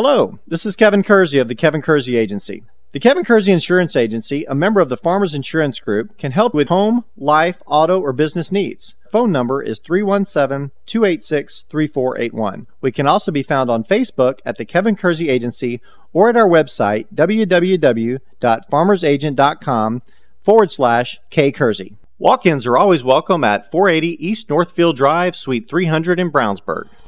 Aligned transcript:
Hello, 0.00 0.38
this 0.46 0.64
is 0.64 0.76
Kevin 0.76 1.02
Kersey 1.02 1.40
of 1.40 1.48
the 1.48 1.56
Kevin 1.56 1.82
Kersey 1.82 2.16
Agency. 2.16 2.62
The 2.92 3.00
Kevin 3.00 3.24
Kersey 3.24 3.50
Insurance 3.50 3.96
Agency, 3.96 4.44
a 4.44 4.54
member 4.54 4.80
of 4.80 4.88
the 4.88 4.96
Farmers 4.96 5.34
Insurance 5.34 5.80
Group, 5.80 6.16
can 6.16 6.30
help 6.30 6.54
with 6.54 6.68
home, 6.68 7.04
life, 7.16 7.60
auto, 7.66 8.00
or 8.00 8.12
business 8.12 8.52
needs. 8.52 8.94
Phone 9.10 9.32
number 9.32 9.60
is 9.60 9.80
317 9.80 10.70
286 10.86 11.64
3481. 11.68 12.68
We 12.80 12.92
can 12.92 13.08
also 13.08 13.32
be 13.32 13.42
found 13.42 13.72
on 13.72 13.82
Facebook 13.82 14.38
at 14.46 14.56
the 14.56 14.64
Kevin 14.64 14.94
Kersey 14.94 15.30
Agency 15.30 15.80
or 16.12 16.28
at 16.28 16.36
our 16.36 16.48
website 16.48 17.08
www.farmersagent.com 17.12 20.02
forward 20.44 20.70
slash 20.70 21.18
K 21.28 21.50
Kersey. 21.50 21.96
Walk 22.20 22.46
ins 22.46 22.68
are 22.68 22.76
always 22.76 23.02
welcome 23.02 23.42
at 23.42 23.68
480 23.72 24.24
East 24.24 24.48
Northfield 24.48 24.96
Drive, 24.96 25.34
Suite 25.34 25.68
300 25.68 26.20
in 26.20 26.30
Brownsburg. 26.30 27.07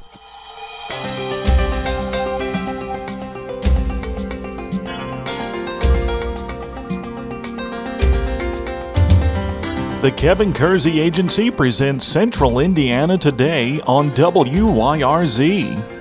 The 10.01 10.11
Kevin 10.13 10.51
Kersey 10.51 10.99
Agency 10.99 11.51
presents 11.51 12.07
Central 12.07 12.57
Indiana 12.57 13.19
Today 13.19 13.79
on 13.81 14.09
WYRZ. 14.09 16.00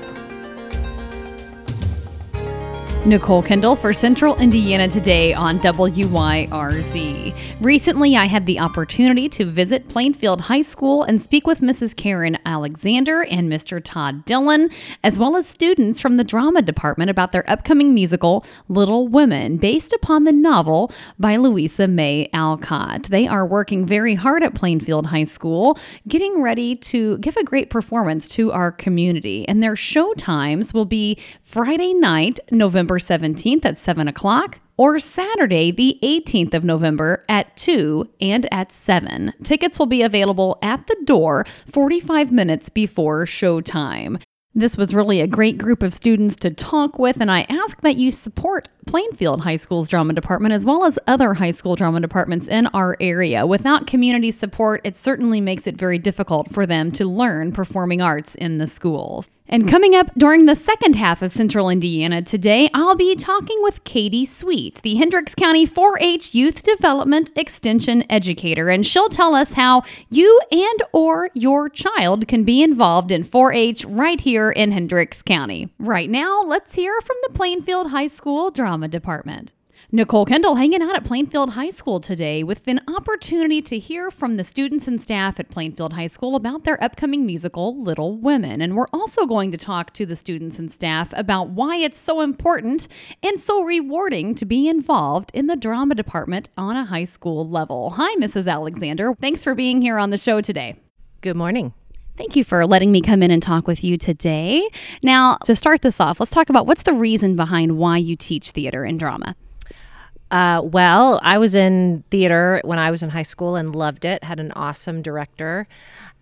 Nicole 3.06 3.42
Kendall 3.42 3.76
for 3.76 3.94
Central 3.94 4.36
Indiana 4.36 4.86
Today 4.86 5.32
on 5.32 5.58
WYRZ. 5.60 7.34
Recently, 7.58 8.14
I 8.14 8.26
had 8.26 8.44
the 8.44 8.58
opportunity 8.58 9.26
to 9.30 9.46
visit 9.46 9.88
Plainfield 9.88 10.42
High 10.42 10.60
School 10.60 11.04
and 11.04 11.20
speak 11.20 11.46
with 11.46 11.60
Mrs. 11.60 11.96
Karen 11.96 12.36
Alexander 12.44 13.22
and 13.22 13.50
Mr. 13.50 13.80
Todd 13.82 14.26
Dillon, 14.26 14.68
as 15.02 15.18
well 15.18 15.34
as 15.34 15.46
students 15.46 15.98
from 15.98 16.18
the 16.18 16.24
drama 16.24 16.60
department 16.60 17.10
about 17.10 17.32
their 17.32 17.48
upcoming 17.50 17.94
musical, 17.94 18.44
Little 18.68 19.08
Women, 19.08 19.56
based 19.56 19.94
upon 19.94 20.24
the 20.24 20.32
novel 20.32 20.92
by 21.18 21.36
Louisa 21.36 21.88
May 21.88 22.28
Alcott. 22.34 23.04
They 23.04 23.26
are 23.26 23.46
working 23.46 23.86
very 23.86 24.14
hard 24.14 24.42
at 24.42 24.54
Plainfield 24.54 25.06
High 25.06 25.24
School, 25.24 25.78
getting 26.06 26.42
ready 26.42 26.76
to 26.76 27.16
give 27.18 27.38
a 27.38 27.44
great 27.44 27.70
performance 27.70 28.28
to 28.28 28.52
our 28.52 28.70
community. 28.70 29.48
And 29.48 29.62
their 29.62 29.76
show 29.76 30.12
times 30.14 30.74
will 30.74 30.84
be 30.84 31.16
Friday 31.42 31.94
night, 31.94 32.40
November 32.50 32.89
17th 32.98 33.64
at 33.64 33.78
7 33.78 34.08
o'clock, 34.08 34.60
or 34.76 34.98
Saturday, 34.98 35.70
the 35.70 35.98
18th 36.02 36.54
of 36.54 36.64
November 36.64 37.24
at 37.28 37.56
2 37.56 38.08
and 38.20 38.46
at 38.52 38.72
7. 38.72 39.32
Tickets 39.44 39.78
will 39.78 39.86
be 39.86 40.02
available 40.02 40.58
at 40.62 40.86
the 40.86 40.96
door 41.04 41.44
45 41.66 42.32
minutes 42.32 42.68
before 42.68 43.26
showtime. 43.26 44.20
This 44.54 44.76
was 44.76 44.94
really 44.94 45.20
a 45.20 45.28
great 45.28 45.58
group 45.58 45.82
of 45.82 45.94
students 45.94 46.34
to 46.36 46.50
talk 46.50 46.98
with, 46.98 47.20
and 47.20 47.30
I 47.30 47.46
ask 47.48 47.82
that 47.82 47.96
you 47.96 48.10
support 48.10 48.68
Plainfield 48.90 49.42
High 49.42 49.54
School's 49.54 49.88
drama 49.88 50.14
department 50.14 50.52
as 50.52 50.66
well 50.66 50.84
as 50.84 50.98
other 51.06 51.34
high 51.34 51.52
school 51.52 51.76
drama 51.76 52.00
departments 52.00 52.48
in 52.48 52.66
our 52.74 52.96
area. 52.98 53.46
Without 53.46 53.86
community 53.86 54.32
support, 54.32 54.80
it 54.82 54.96
certainly 54.96 55.40
makes 55.40 55.68
it 55.68 55.76
very 55.76 55.96
difficult 55.96 56.50
for 56.50 56.66
them 56.66 56.90
to 56.92 57.04
learn 57.04 57.52
performing 57.52 58.02
arts 58.02 58.34
in 58.34 58.58
the 58.58 58.66
schools. 58.66 59.30
And 59.52 59.68
coming 59.68 59.96
up 59.96 60.12
during 60.16 60.46
the 60.46 60.54
second 60.54 60.94
half 60.94 61.22
of 61.22 61.32
Central 61.32 61.70
Indiana 61.70 62.22
today, 62.22 62.70
I'll 62.72 62.94
be 62.94 63.16
talking 63.16 63.60
with 63.62 63.82
Katie 63.82 64.24
Sweet, 64.24 64.80
the 64.82 64.94
Hendricks 64.94 65.34
County 65.34 65.66
4 65.66 65.98
H 66.00 66.36
Youth 66.36 66.62
Development 66.62 67.32
Extension 67.34 68.04
Educator, 68.08 68.68
and 68.68 68.86
she'll 68.86 69.08
tell 69.08 69.34
us 69.34 69.54
how 69.54 69.82
you 70.08 70.40
and 70.52 70.82
or 70.92 71.30
your 71.34 71.68
child 71.68 72.28
can 72.28 72.44
be 72.44 72.62
involved 72.62 73.10
in 73.10 73.24
4 73.24 73.52
H 73.52 73.84
right 73.86 74.20
here 74.20 74.52
in 74.52 74.70
Hendricks 74.70 75.20
County. 75.20 75.68
Right 75.80 76.08
now, 76.08 76.42
let's 76.42 76.76
hear 76.76 77.00
from 77.00 77.16
the 77.24 77.34
Plainfield 77.34 77.88
High 77.90 78.06
School 78.06 78.52
Drama 78.52 78.79
Department. 78.88 79.52
Nicole 79.92 80.24
Kendall 80.24 80.54
hanging 80.54 80.82
out 80.82 80.94
at 80.94 81.04
Plainfield 81.04 81.50
High 81.50 81.70
School 81.70 82.00
today 82.00 82.44
with 82.44 82.66
an 82.68 82.80
opportunity 82.86 83.60
to 83.62 83.78
hear 83.78 84.10
from 84.10 84.36
the 84.36 84.44
students 84.44 84.86
and 84.86 85.00
staff 85.00 85.40
at 85.40 85.48
Plainfield 85.48 85.94
High 85.94 86.06
School 86.06 86.36
about 86.36 86.64
their 86.64 86.82
upcoming 86.82 87.26
musical, 87.26 87.80
Little 87.80 88.16
Women. 88.16 88.60
And 88.60 88.76
we're 88.76 88.86
also 88.92 89.26
going 89.26 89.50
to 89.50 89.58
talk 89.58 89.92
to 89.94 90.06
the 90.06 90.16
students 90.16 90.58
and 90.58 90.70
staff 90.70 91.12
about 91.16 91.50
why 91.50 91.76
it's 91.76 91.98
so 91.98 92.20
important 92.20 92.86
and 93.22 93.40
so 93.40 93.62
rewarding 93.62 94.34
to 94.36 94.44
be 94.44 94.68
involved 94.68 95.30
in 95.34 95.46
the 95.46 95.56
drama 95.56 95.94
department 95.94 96.50
on 96.56 96.76
a 96.76 96.84
high 96.84 97.04
school 97.04 97.48
level. 97.48 97.90
Hi, 97.90 98.14
Mrs. 98.16 98.50
Alexander. 98.50 99.14
Thanks 99.20 99.42
for 99.42 99.54
being 99.54 99.82
here 99.82 99.98
on 99.98 100.10
the 100.10 100.18
show 100.18 100.40
today. 100.40 100.76
Good 101.20 101.36
morning. 101.36 101.74
Thank 102.20 102.36
you 102.36 102.44
for 102.44 102.66
letting 102.66 102.92
me 102.92 103.00
come 103.00 103.22
in 103.22 103.30
and 103.30 103.42
talk 103.42 103.66
with 103.66 103.82
you 103.82 103.96
today. 103.96 104.68
Now, 105.02 105.38
to 105.46 105.56
start 105.56 105.80
this 105.80 106.00
off, 106.00 106.20
let's 106.20 106.32
talk 106.32 106.50
about 106.50 106.66
what's 106.66 106.82
the 106.82 106.92
reason 106.92 107.34
behind 107.34 107.78
why 107.78 107.96
you 107.96 108.14
teach 108.14 108.50
theater 108.50 108.84
and 108.84 108.98
drama. 108.98 109.34
Uh, 110.30 110.60
well, 110.62 111.18
I 111.22 111.38
was 111.38 111.54
in 111.54 112.04
theater 112.10 112.60
when 112.62 112.78
I 112.78 112.90
was 112.90 113.02
in 113.02 113.08
high 113.08 113.22
school 113.22 113.56
and 113.56 113.74
loved 113.74 114.04
it. 114.04 114.22
Had 114.22 114.38
an 114.38 114.52
awesome 114.52 115.00
director, 115.00 115.66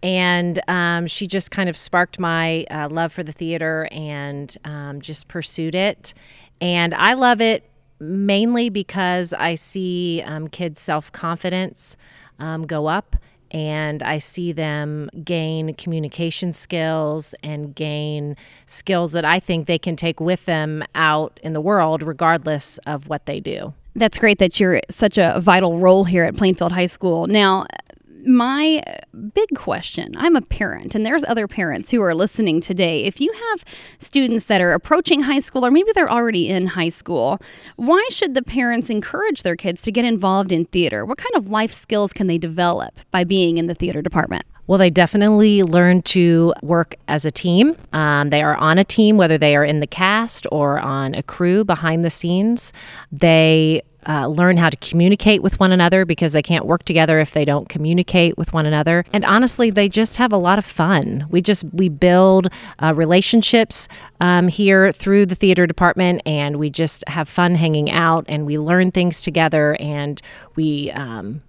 and 0.01 0.61
um, 0.69 1.09
she 1.09 1.27
just 1.27 1.51
kind 1.51 1.69
of 1.69 1.77
sparked 1.77 2.21
my 2.21 2.63
uh, 2.71 2.89
love 2.89 3.13
for 3.13 3.25
the 3.25 3.33
theater 3.33 3.89
and 3.91 4.57
um, 4.65 5.01
just 5.01 5.27
pursued 5.27 5.75
it. 5.75 6.15
And 6.61 6.95
I 6.95 7.15
love 7.15 7.41
it 7.41 7.69
mainly 7.99 8.69
because 8.69 9.33
I 9.33 9.57
see 9.57 10.23
um, 10.25 10.47
kids' 10.47 10.79
self 10.79 11.11
confidence 11.11 11.97
um, 12.39 12.69
go 12.69 12.87
up. 12.87 13.17
And 13.51 14.03
I 14.03 14.19
see 14.19 14.53
them 14.53 15.09
gain 15.25 15.75
communication 15.75 16.53
skills 16.53 17.35
and 17.43 17.75
gain 17.75 18.37
skills 18.67 19.13
that 19.13 19.25
I 19.25 19.41
think 19.41 19.67
they 19.67 19.79
can 19.79 19.97
take 19.97 20.21
with 20.21 20.45
them 20.47 20.85
out 20.95 21.41
in 21.43 21.55
the 21.55 21.61
world, 21.61 22.03
regardless 22.03 22.79
of 22.87 23.09
what 23.09 23.27
they 23.27 23.41
do. 23.41 23.73
That's 23.95 24.19
great 24.19 24.39
that 24.39 24.61
you're 24.61 24.81
such 24.91 25.19
a 25.19 25.41
vital 25.41 25.81
role 25.81 26.05
here 26.05 26.25
at 26.25 26.37
Plainfield 26.37 26.73
High 26.73 26.87
School. 26.87 27.27
Now, 27.27 27.67
my 28.27 28.83
big 29.35 29.49
question 29.55 30.15
I'm 30.17 30.37
a 30.37 30.43
parent, 30.43 30.95
and 30.95 31.05
there's 31.05 31.25
other 31.25 31.47
parents 31.47 31.91
who 31.91 32.03
are 32.03 32.15
listening 32.15 32.61
today. 32.61 33.05
If 33.05 33.21
you 33.21 33.33
have 33.33 33.65
students 33.99 34.47
that 34.47 34.61
are 34.61 34.73
approaching 34.73 35.23
high 35.23 35.39
school, 35.39 35.65
or 35.65 35.71
maybe 35.71 35.91
they're 35.95 36.11
already 36.11 36.49
in 36.49 36.69
high 36.69 36.89
school, 36.89 37.41
why 37.77 38.07
should 38.11 38.35
the 38.35 38.43
parents 38.43 38.91
encourage 38.91 39.43
their 39.43 39.57
kids 39.57 39.83
to 39.83 39.93
get 39.93 40.05
involved 40.05 40.53
in 40.53 40.65
theater? 40.67 41.05
What 41.05 41.19
kind 41.19 41.35
of 41.35 41.49
life 41.49 41.73
skills 41.73 42.13
can 42.13 42.27
they 42.27 42.39
develop 42.39 42.99
by 43.11 43.25
being 43.25 43.59
in 43.59 43.67
the 43.67 43.75
theater 43.75 44.03
department? 44.03 44.45
Well, 44.67 44.79
they 44.79 44.91
definitely 44.91 45.63
learn 45.63 46.03
to 46.03 46.53
work 46.63 46.95
as 47.09 47.25
a 47.25 47.31
team. 47.31 47.75
Um, 47.95 48.29
they 48.29 48.43
are 48.43 48.55
on 48.57 48.77
a 48.77 48.85
team, 48.85 49.17
whether 49.17 49.39
they 49.39 49.57
are 49.57 49.65
in 49.65 49.81
the 49.81 49.87
cast 49.87 50.47
or 50.53 50.79
on 50.79 51.15
a 51.15 51.23
crew 51.23 51.65
behind 51.65 52.05
the 52.05 52.11
scenes. 52.11 52.75
They 53.11 53.81
uh, 54.09 54.27
learn 54.27 54.57
how 54.57 54.71
to 54.71 54.77
communicate 54.79 55.43
with 55.43 55.61
one 55.61 55.71
another 55.71 56.05
because 56.05 56.33
they 56.33 56.43
can't 56.43 56.65
work 56.65 56.85
together 56.85 57.19
if 57.21 57.33
they 57.33 57.45
don't 57.45 57.69
communicate 57.69 58.39
with 58.39 58.53
one 58.53 58.67
another. 58.67 59.05
And 59.13 59.25
honestly, 59.25 59.71
they 59.71 59.89
just 59.89 60.17
have 60.17 60.33
a 60.33 60.37
lot 60.37 60.59
of 60.59 60.65
fun. 60.65 61.27
We 61.31 61.43
just 61.43 61.65
we 61.73 61.89
build 61.89 62.49
uh, 62.83 62.95
relationships 62.95 63.89
um, 64.21 64.49
here 64.49 64.93
through 64.93 65.27
the 65.27 65.35
theater 65.35 65.67
department, 65.67 66.23
and 66.25 66.57
we 66.57 66.71
just 66.71 67.05
have 67.09 67.29
fun 67.29 67.55
hanging 67.55 67.91
out, 67.91 68.25
and 68.29 68.47
we 68.47 68.59
learn 68.59 68.91
things 68.91 69.21
together, 69.21 69.77
and 69.79 70.21
we 70.57 70.91
um, 70.93 71.43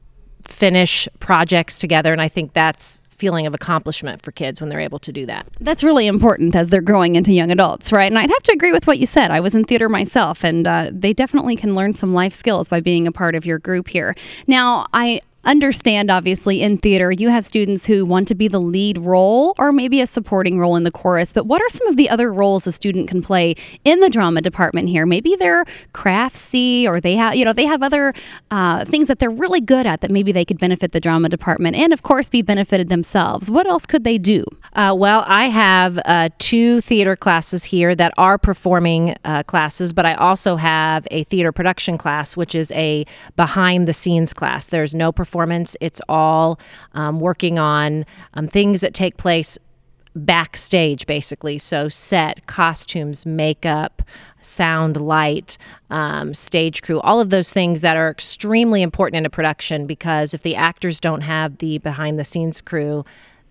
finish 0.43 1.07
projects 1.19 1.79
together. 1.79 2.11
And 2.11 2.21
I 2.21 2.27
think 2.27 2.53
that's 2.53 3.01
feeling 3.19 3.45
of 3.45 3.53
accomplishment 3.53 4.21
for 4.21 4.31
kids 4.31 4.59
when 4.59 4.69
they're 4.69 4.79
able 4.79 4.99
to 4.99 5.11
do 5.11 5.25
that. 5.25 5.45
That's 5.59 5.83
really 5.83 6.07
important 6.07 6.55
as 6.55 6.69
they're 6.69 6.81
growing 6.81 7.15
into 7.15 7.33
young 7.33 7.51
adults, 7.51 7.91
right? 7.91 8.09
And 8.09 8.17
I'd 8.17 8.29
have 8.29 8.43
to 8.43 8.53
agree 8.53 8.71
with 8.71 8.87
what 8.87 8.97
you 8.97 9.05
said. 9.05 9.29
I 9.29 9.39
was 9.39 9.53
in 9.53 9.65
theater 9.65 9.89
myself, 9.89 10.43
and 10.43 10.65
uh, 10.65 10.89
they 10.91 11.13
definitely 11.13 11.55
can 11.55 11.75
learn 11.75 11.93
some 11.93 12.13
life 12.13 12.33
skills 12.33 12.69
by 12.69 12.79
being 12.79 13.05
a 13.05 13.11
part 13.11 13.35
of 13.35 13.45
your 13.45 13.59
group 13.59 13.89
here. 13.89 14.15
Now, 14.47 14.87
I 14.93 15.21
understand, 15.49 16.11
obviously, 16.11 16.61
in 16.61 16.77
theater, 16.77 17.11
you 17.11 17.29
have 17.29 17.45
students 17.45 17.85
who 17.85 18.05
want 18.05 18.27
to 18.27 18.35
be 18.35 18.47
the 18.47 18.61
lead 18.61 18.99
role 18.99 19.55
or 19.57 19.71
maybe 19.71 19.99
a 19.99 20.07
supporting 20.07 20.59
role 20.59 20.75
in 20.75 20.83
the 20.83 20.91
chorus. 20.91 21.33
But 21.33 21.47
what 21.47 21.61
are 21.61 21.69
some 21.69 21.87
of 21.87 21.97
the 21.97 22.09
other 22.09 22.31
roles 22.31 22.67
a 22.67 22.71
student 22.71 23.07
can 23.07 23.21
play 23.21 23.55
in 23.83 23.99
the 23.99 24.09
drama 24.09 24.41
department 24.41 24.89
here? 24.89 25.05
Maybe 25.07 25.35
they're 25.35 25.65
craftsy 25.93 26.85
or 26.85 27.01
they 27.01 27.15
have, 27.15 27.35
you 27.35 27.45
know, 27.45 27.53
they 27.53 27.65
have 27.65 27.81
other 27.81 28.13
uh, 28.51 28.85
things 28.85 29.07
that 29.07 29.17
they're 29.17 29.31
really 29.31 29.61
good 29.61 29.87
at 29.87 30.01
that 30.01 30.11
maybe 30.11 30.31
they 30.31 30.45
could 30.45 30.59
benefit 30.59 30.91
the 30.91 30.99
drama 30.99 31.29
department 31.29 31.75
and, 31.75 31.93
of 31.93 32.03
course, 32.03 32.29
be 32.29 32.41
benefited 32.43 32.89
themselves. 32.89 33.49
What 33.49 33.65
else 33.65 33.85
could 33.85 34.03
they 34.03 34.19
do? 34.19 34.45
Uh, 34.79 34.93
well, 34.93 35.25
I 35.27 35.49
have 35.49 35.99
uh, 36.05 36.29
two 36.37 36.79
theater 36.79 37.17
classes 37.17 37.65
here 37.65 37.93
that 37.95 38.13
are 38.17 38.37
performing 38.37 39.13
uh, 39.25 39.43
classes, 39.43 39.91
but 39.91 40.05
I 40.05 40.13
also 40.13 40.55
have 40.55 41.05
a 41.11 41.25
theater 41.25 41.51
production 41.51 41.97
class, 41.97 42.37
which 42.37 42.55
is 42.55 42.71
a 42.71 43.05
behind 43.35 43.89
the 43.89 43.93
scenes 43.93 44.31
class. 44.31 44.67
There's 44.67 44.95
no 44.95 45.11
performance, 45.11 45.75
it's 45.81 45.99
all 46.07 46.61
um, 46.93 47.19
working 47.19 47.59
on 47.59 48.05
um, 48.35 48.47
things 48.47 48.79
that 48.79 48.93
take 48.93 49.17
place 49.17 49.57
backstage 50.15 51.05
basically 51.05 51.57
so 51.57 51.87
set 51.87 52.47
costumes 52.47 53.27
makeup 53.27 54.01
sound 54.41 54.99
light 54.99 55.55
um, 55.91 56.33
stage 56.33 56.81
crew 56.81 56.99
all 57.01 57.19
of 57.19 57.29
those 57.29 57.53
things 57.53 57.81
that 57.81 57.95
are 57.95 58.09
extremely 58.09 58.81
important 58.81 59.17
in 59.17 59.25
a 59.25 59.29
production 59.29 59.85
because 59.85 60.33
if 60.33 60.41
the 60.41 60.55
actors 60.55 60.99
don't 60.99 61.21
have 61.21 61.59
the 61.59 61.77
behind 61.77 62.17
the 62.17 62.23
scenes 62.23 62.59
crew 62.59 63.05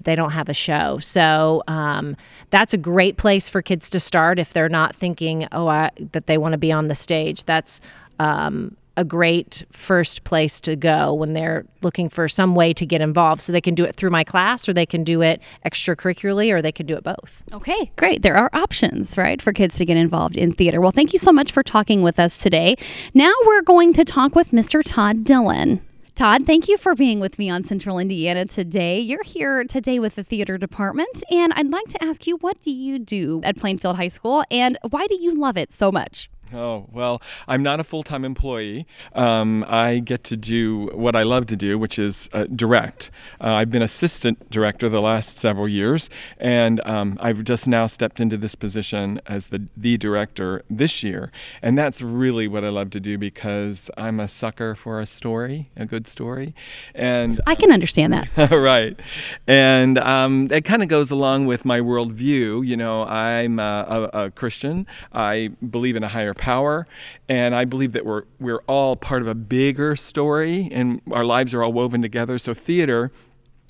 they 0.08 0.14
don't 0.14 0.30
have 0.30 0.48
a 0.48 0.54
show. 0.54 0.98
So 0.98 1.62
um, 1.68 2.16
that's 2.48 2.72
a 2.72 2.78
great 2.78 3.18
place 3.18 3.50
for 3.50 3.60
kids 3.60 3.90
to 3.90 4.00
start 4.00 4.38
if 4.38 4.54
they're 4.54 4.70
not 4.70 4.96
thinking, 4.96 5.46
oh, 5.52 5.68
I, 5.68 5.90
that 6.12 6.26
they 6.26 6.38
want 6.38 6.52
to 6.52 6.58
be 6.58 6.72
on 6.72 6.88
the 6.88 6.94
stage. 6.94 7.44
That's 7.44 7.82
um, 8.18 8.74
a 8.96 9.04
great 9.04 9.64
first 9.70 10.24
place 10.24 10.62
to 10.62 10.76
go 10.76 11.12
when 11.12 11.34
they're 11.34 11.66
looking 11.82 12.08
for 12.08 12.26
some 12.26 12.54
way 12.54 12.72
to 12.72 12.86
get 12.86 13.02
involved. 13.02 13.42
So 13.42 13.52
they 13.52 13.60
can 13.60 13.74
do 13.74 13.84
it 13.84 13.96
through 13.96 14.08
my 14.08 14.24
class, 14.24 14.66
or 14.66 14.72
they 14.72 14.86
can 14.86 15.04
do 15.04 15.20
it 15.20 15.42
extracurricularly, 15.66 16.50
or 16.52 16.62
they 16.62 16.72
can 16.72 16.86
do 16.86 16.96
it 16.96 17.04
both. 17.04 17.42
Okay, 17.52 17.92
great. 17.96 18.22
There 18.22 18.36
are 18.36 18.48
options, 18.54 19.18
right, 19.18 19.42
for 19.42 19.52
kids 19.52 19.76
to 19.76 19.84
get 19.84 19.98
involved 19.98 20.38
in 20.38 20.52
theater. 20.52 20.80
Well, 20.80 20.90
thank 20.90 21.12
you 21.12 21.18
so 21.18 21.32
much 21.32 21.52
for 21.52 21.62
talking 21.62 22.00
with 22.00 22.18
us 22.18 22.38
today. 22.38 22.76
Now 23.12 23.32
we're 23.44 23.62
going 23.62 23.92
to 23.92 24.04
talk 24.04 24.34
with 24.34 24.52
Mr. 24.52 24.82
Todd 24.82 25.22
Dillon. 25.24 25.82
Todd, 26.18 26.46
thank 26.46 26.66
you 26.66 26.76
for 26.76 26.96
being 26.96 27.20
with 27.20 27.38
me 27.38 27.48
on 27.48 27.62
Central 27.62 27.96
Indiana 27.96 28.44
today. 28.44 28.98
You're 28.98 29.22
here 29.22 29.62
today 29.62 30.00
with 30.00 30.16
the 30.16 30.24
theater 30.24 30.58
department, 30.58 31.22
and 31.30 31.52
I'd 31.54 31.70
like 31.70 31.86
to 31.90 32.02
ask 32.02 32.26
you 32.26 32.38
what 32.38 32.60
do 32.60 32.72
you 32.72 32.98
do 32.98 33.40
at 33.44 33.56
Plainfield 33.56 33.94
High 33.94 34.08
School, 34.08 34.42
and 34.50 34.76
why 34.90 35.06
do 35.06 35.14
you 35.14 35.32
love 35.32 35.56
it 35.56 35.72
so 35.72 35.92
much? 35.92 36.28
Oh, 36.52 36.86
well, 36.92 37.20
I'm 37.46 37.62
not 37.62 37.78
a 37.80 37.84
full 37.84 38.02
time 38.02 38.24
employee. 38.24 38.86
Um, 39.14 39.64
I 39.68 39.98
get 39.98 40.24
to 40.24 40.36
do 40.36 40.90
what 40.94 41.14
I 41.14 41.22
love 41.22 41.46
to 41.46 41.56
do, 41.56 41.78
which 41.78 41.98
is 41.98 42.28
uh, 42.32 42.44
direct. 42.44 43.10
Uh, 43.40 43.52
I've 43.52 43.70
been 43.70 43.82
assistant 43.82 44.50
director 44.50 44.88
the 44.88 45.02
last 45.02 45.38
several 45.38 45.68
years, 45.68 46.08
and 46.38 46.80
um, 46.86 47.18
I've 47.20 47.44
just 47.44 47.68
now 47.68 47.86
stepped 47.86 48.20
into 48.20 48.36
this 48.36 48.54
position 48.54 49.20
as 49.26 49.48
the, 49.48 49.68
the 49.76 49.98
director 49.98 50.62
this 50.70 51.02
year. 51.02 51.30
And 51.60 51.76
that's 51.76 52.00
really 52.00 52.48
what 52.48 52.64
I 52.64 52.70
love 52.70 52.90
to 52.90 53.00
do 53.00 53.18
because 53.18 53.90
I'm 53.96 54.18
a 54.20 54.28
sucker 54.28 54.74
for 54.74 55.00
a 55.00 55.06
story, 55.06 55.70
a 55.76 55.84
good 55.84 56.08
story. 56.08 56.54
And 56.94 57.40
I 57.46 57.54
can 57.54 57.72
understand 57.72 58.12
that. 58.12 58.50
right. 58.50 58.98
And 59.46 59.98
um, 59.98 60.48
it 60.50 60.64
kind 60.64 60.82
of 60.82 60.88
goes 60.88 61.10
along 61.10 61.46
with 61.46 61.64
my 61.64 61.80
worldview. 61.80 62.66
You 62.66 62.76
know, 62.76 63.04
I'm 63.04 63.58
a, 63.58 64.08
a, 64.12 64.24
a 64.24 64.30
Christian, 64.30 64.86
I 65.12 65.50
believe 65.70 65.96
in 65.96 66.02
a 66.02 66.08
higher 66.08 66.34
power. 66.38 66.86
And 67.28 67.54
I 67.54 67.66
believe 67.66 67.92
that 67.92 68.06
we're, 68.06 68.22
we're 68.40 68.62
all 68.66 68.96
part 68.96 69.20
of 69.20 69.28
a 69.28 69.34
bigger 69.34 69.96
story 69.96 70.68
and 70.72 71.02
our 71.10 71.24
lives 71.24 71.52
are 71.52 71.62
all 71.62 71.72
woven 71.72 72.00
together. 72.00 72.38
So, 72.38 72.54
theater 72.54 73.10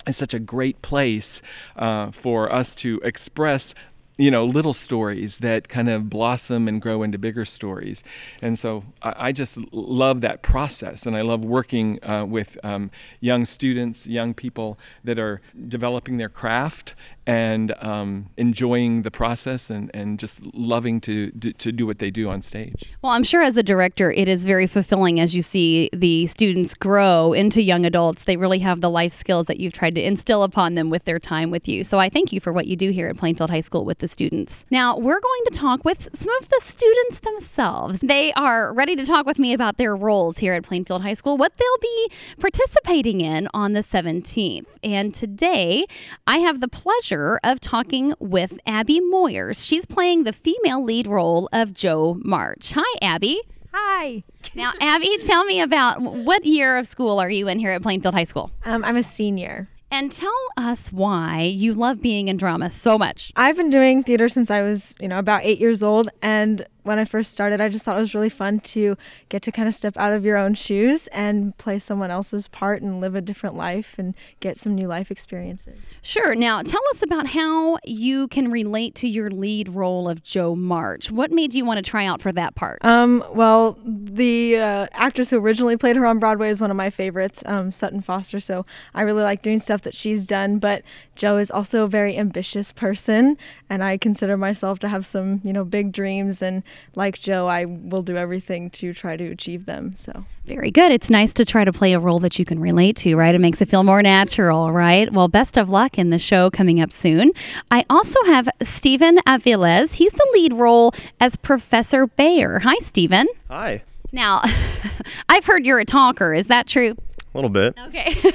is 0.07 0.15
such 0.15 0.33
a 0.33 0.39
great 0.39 0.81
place 0.81 1.41
uh, 1.75 2.11
for 2.11 2.51
us 2.51 2.73
to 2.75 3.01
express 3.03 3.75
you 4.19 4.29
know 4.29 4.43
little 4.43 4.73
stories 4.73 5.37
that 5.37 5.69
kind 5.69 5.89
of 5.89 6.09
blossom 6.09 6.67
and 6.67 6.81
grow 6.81 7.03
into 7.03 7.17
bigger 7.17 7.45
stories 7.45 8.03
and 8.41 8.59
so 8.59 8.83
i, 9.01 9.27
I 9.27 9.31
just 9.31 9.57
love 9.71 10.21
that 10.21 10.41
process 10.41 11.05
and 11.05 11.15
i 11.15 11.21
love 11.21 11.45
working 11.45 12.03
uh, 12.03 12.25
with 12.25 12.57
um, 12.63 12.91
young 13.21 13.45
students 13.45 14.05
young 14.05 14.33
people 14.33 14.77
that 15.05 15.17
are 15.17 15.41
developing 15.67 16.17
their 16.17 16.29
craft 16.29 16.95
and 17.29 17.75
um, 17.83 18.27
enjoying 18.37 19.03
the 19.03 19.11
process 19.11 19.69
and, 19.69 19.91
and 19.93 20.17
just 20.17 20.43
loving 20.55 20.99
to, 21.01 21.29
to, 21.31 21.53
to 21.53 21.71
do 21.71 21.85
what 21.85 21.99
they 21.99 22.09
do 22.09 22.27
on 22.27 22.41
stage. 22.41 22.91
Well, 23.03 23.11
I'm 23.11 23.23
sure 23.23 23.43
as 23.43 23.55
a 23.55 23.61
director, 23.61 24.11
it 24.11 24.27
is 24.27 24.47
very 24.47 24.65
fulfilling 24.65 25.19
as 25.19 25.35
you 25.35 25.43
see 25.43 25.91
the 25.93 26.25
students 26.25 26.73
grow 26.73 27.33
into 27.33 27.61
young 27.61 27.85
adults. 27.85 28.23
They 28.23 28.35
really 28.35 28.57
have 28.59 28.81
the 28.81 28.89
life 28.89 29.13
skills 29.13 29.45
that 29.45 29.59
you've 29.59 29.73
tried 29.73 29.93
to 29.93 30.01
instill 30.01 30.41
upon 30.41 30.73
them 30.73 30.89
with 30.89 31.05
their 31.05 31.19
time 31.19 31.51
with 31.51 31.67
you. 31.67 31.83
So 31.83 31.99
I 31.99 32.09
thank 32.09 32.33
you 32.33 32.39
for 32.39 32.51
what 32.51 32.65
you 32.65 32.75
do 32.75 32.89
here 32.89 33.07
at 33.07 33.17
Plainfield 33.17 33.51
High 33.51 33.59
School 33.59 33.85
with 33.85 33.99
the 33.99 34.07
students. 34.07 34.65
Now, 34.71 34.97
we're 34.97 35.21
going 35.21 35.41
to 35.45 35.51
talk 35.51 35.85
with 35.85 36.09
some 36.13 36.33
of 36.41 36.49
the 36.49 36.59
students 36.61 37.19
themselves. 37.19 37.99
They 37.99 38.33
are 38.33 38.73
ready 38.73 38.95
to 38.95 39.05
talk 39.05 39.27
with 39.27 39.37
me 39.37 39.53
about 39.53 39.77
their 39.77 39.95
roles 39.95 40.39
here 40.39 40.53
at 40.53 40.63
Plainfield 40.63 41.03
High 41.03 41.13
School, 41.13 41.37
what 41.37 41.55
they'll 41.57 41.77
be 41.79 42.11
participating 42.39 43.21
in 43.21 43.47
on 43.53 43.73
the 43.73 43.81
17th. 43.81 44.65
And 44.81 45.13
today, 45.13 45.85
I 46.25 46.39
have 46.39 46.59
the 46.59 46.67
pleasure 46.67 47.18
of 47.43 47.59
talking 47.59 48.13
with 48.19 48.59
Abby 48.65 48.99
Moyers. 48.99 49.67
She's 49.67 49.85
playing 49.85 50.23
the 50.23 50.33
female 50.33 50.83
lead 50.83 51.07
role 51.07 51.49
of 51.51 51.73
Jo 51.73 52.17
March. 52.23 52.73
Hi, 52.75 52.97
Abby. 53.01 53.41
Hi. 53.73 54.23
Now, 54.55 54.73
Abby, 54.81 55.17
tell 55.23 55.45
me 55.45 55.61
about 55.61 56.01
what 56.01 56.45
year 56.45 56.77
of 56.77 56.87
school 56.87 57.19
are 57.19 57.29
you 57.29 57.47
in 57.47 57.59
here 57.59 57.71
at 57.71 57.81
Plainfield 57.81 58.15
High 58.15 58.23
School? 58.23 58.51
Um, 58.65 58.83
I'm 58.83 58.97
a 58.97 59.03
senior. 59.03 59.67
And 59.91 60.11
tell 60.11 60.31
us 60.55 60.91
why 60.91 61.41
you 61.41 61.73
love 61.73 62.01
being 62.01 62.27
in 62.27 62.37
drama 62.37 62.69
so 62.69 62.97
much. 62.97 63.31
I've 63.35 63.57
been 63.57 63.71
doing 63.71 64.03
theater 64.03 64.29
since 64.29 64.51
I 64.51 64.61
was, 64.61 64.95
you 64.99 65.07
know, 65.07 65.17
about 65.17 65.43
eight 65.43 65.59
years 65.59 65.81
old, 65.81 66.09
and 66.21 66.65
when 66.89 66.97
I 66.97 67.05
first 67.05 67.31
started, 67.31 67.61
I 67.61 67.69
just 67.69 67.85
thought 67.85 67.97
it 67.97 67.99
was 67.99 68.15
really 68.15 68.29
fun 68.29 68.61
to 68.61 68.97
get 69.29 69.43
to 69.43 69.51
kind 69.51 69.67
of 69.67 69.75
step 69.75 69.95
out 69.95 70.11
of 70.11 70.25
your 70.25 70.37
own 70.37 70.55
shoes 70.55 71.05
and 71.09 71.55
play 71.59 71.77
someone 71.77 72.09
else's 72.09 72.47
part 72.47 72.81
and 72.81 72.99
live 72.99 73.13
a 73.13 73.21
different 73.21 73.55
life 73.55 73.93
and 73.99 74.15
get 74.39 74.57
some 74.57 74.73
new 74.73 74.87
life 74.87 75.11
experiences. 75.11 75.77
Sure. 76.01 76.33
Now, 76.33 76.63
tell 76.63 76.81
us 76.89 77.03
about 77.03 77.27
how 77.27 77.77
you 77.85 78.27
can 78.29 78.49
relate 78.49 78.95
to 78.95 79.07
your 79.07 79.29
lead 79.29 79.69
role 79.69 80.09
of 80.09 80.23
Jo 80.23 80.55
March. 80.55 81.11
What 81.11 81.31
made 81.31 81.53
you 81.53 81.63
want 81.63 81.77
to 81.77 81.87
try 81.87 82.07
out 82.07 82.23
for 82.23 82.31
that 82.31 82.55
part? 82.55 82.83
Um, 82.83 83.23
well, 83.31 83.77
the 83.85 84.57
uh, 84.57 84.87
actress 84.93 85.29
who 85.29 85.37
originally 85.37 85.77
played 85.77 85.95
her 85.95 86.07
on 86.07 86.17
Broadway 86.17 86.49
is 86.49 86.59
one 86.59 86.71
of 86.71 86.77
my 86.77 86.89
favorites, 86.89 87.43
um, 87.45 87.71
Sutton 87.71 88.01
Foster. 88.01 88.39
So 88.39 88.65
I 88.95 89.03
really 89.03 89.21
like 89.21 89.43
doing 89.43 89.59
stuff 89.59 89.83
that 89.83 89.93
she's 89.93 90.25
done. 90.25 90.57
But 90.57 90.81
Jo 91.15 91.37
is 91.37 91.51
also 91.51 91.83
a 91.83 91.87
very 91.87 92.17
ambitious 92.17 92.71
person, 92.71 93.37
and 93.69 93.83
I 93.83 93.99
consider 93.99 94.37
myself 94.37 94.79
to 94.79 94.87
have 94.87 95.05
some, 95.05 95.41
you 95.43 95.53
know, 95.53 95.63
big 95.63 95.91
dreams 95.91 96.41
and 96.41 96.63
like 96.95 97.19
Jo, 97.19 97.47
I 97.47 97.65
will 97.65 98.01
do 98.01 98.17
everything 98.17 98.69
to 98.71 98.93
try 98.93 99.17
to 99.17 99.25
achieve 99.25 99.65
them. 99.65 99.93
So 99.95 100.25
very 100.45 100.71
good. 100.71 100.91
It's 100.91 101.09
nice 101.09 101.33
to 101.33 101.45
try 101.45 101.63
to 101.63 101.71
play 101.71 101.93
a 101.93 101.99
role 101.99 102.19
that 102.19 102.39
you 102.39 102.45
can 102.45 102.59
relate 102.59 102.95
to, 102.97 103.15
right? 103.15 103.33
It 103.33 103.39
makes 103.39 103.61
it 103.61 103.69
feel 103.69 103.83
more 103.83 104.01
natural, 104.01 104.71
right? 104.71 105.11
Well, 105.11 105.27
best 105.27 105.57
of 105.57 105.69
luck 105.69 105.97
in 105.97 106.09
the 106.09 106.19
show 106.19 106.49
coming 106.49 106.81
up 106.81 106.91
soon. 106.91 107.31
I 107.69 107.85
also 107.89 108.21
have 108.25 108.49
Stephen 108.63 109.19
Aviles. 109.27 109.93
He's 109.93 110.11
the 110.11 110.27
lead 110.33 110.53
role 110.53 110.93
as 111.19 111.35
Professor 111.35 112.07
Bhaer. 112.07 112.61
Hi, 112.61 112.75
Stephen. 112.79 113.27
Hi. 113.49 113.83
Now, 114.11 114.41
I've 115.29 115.45
heard 115.45 115.65
you're 115.65 115.79
a 115.79 115.85
talker. 115.85 116.33
Is 116.33 116.47
that 116.47 116.67
true? 116.67 116.95
A 117.33 117.37
little 117.37 117.49
bit. 117.49 117.77
Okay. 117.87 118.15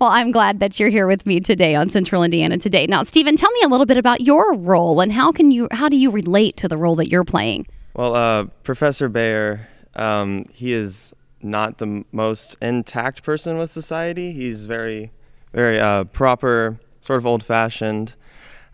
well, 0.00 0.10
I'm 0.10 0.30
glad 0.30 0.60
that 0.60 0.80
you're 0.80 0.88
here 0.88 1.06
with 1.06 1.26
me 1.26 1.40
today 1.40 1.74
on 1.74 1.90
Central 1.90 2.24
Indiana 2.24 2.56
today. 2.56 2.86
Now, 2.86 3.04
Stephen, 3.04 3.36
tell 3.36 3.50
me 3.50 3.60
a 3.64 3.68
little 3.68 3.84
bit 3.84 3.98
about 3.98 4.22
your 4.22 4.54
role 4.54 5.00
and 5.00 5.12
how 5.12 5.30
can 5.30 5.50
you 5.50 5.68
how 5.70 5.88
do 5.88 5.96
you 5.96 6.10
relate 6.10 6.56
to 6.58 6.68
the 6.68 6.76
role 6.78 6.96
that 6.96 7.08
you're 7.08 7.24
playing? 7.24 7.66
Well, 7.94 8.14
uh, 8.14 8.44
Professor 8.62 9.10
Bhaer, 9.10 9.66
um, 9.94 10.46
he 10.50 10.72
is 10.72 11.14
not 11.42 11.78
the 11.78 12.04
most 12.12 12.56
intact 12.62 13.22
person 13.22 13.58
with 13.58 13.70
society. 13.70 14.32
He's 14.32 14.64
very, 14.64 15.12
very 15.52 15.78
uh, 15.78 16.04
proper, 16.04 16.78
sort 17.00 17.18
of 17.18 17.26
old-fashioned, 17.26 18.14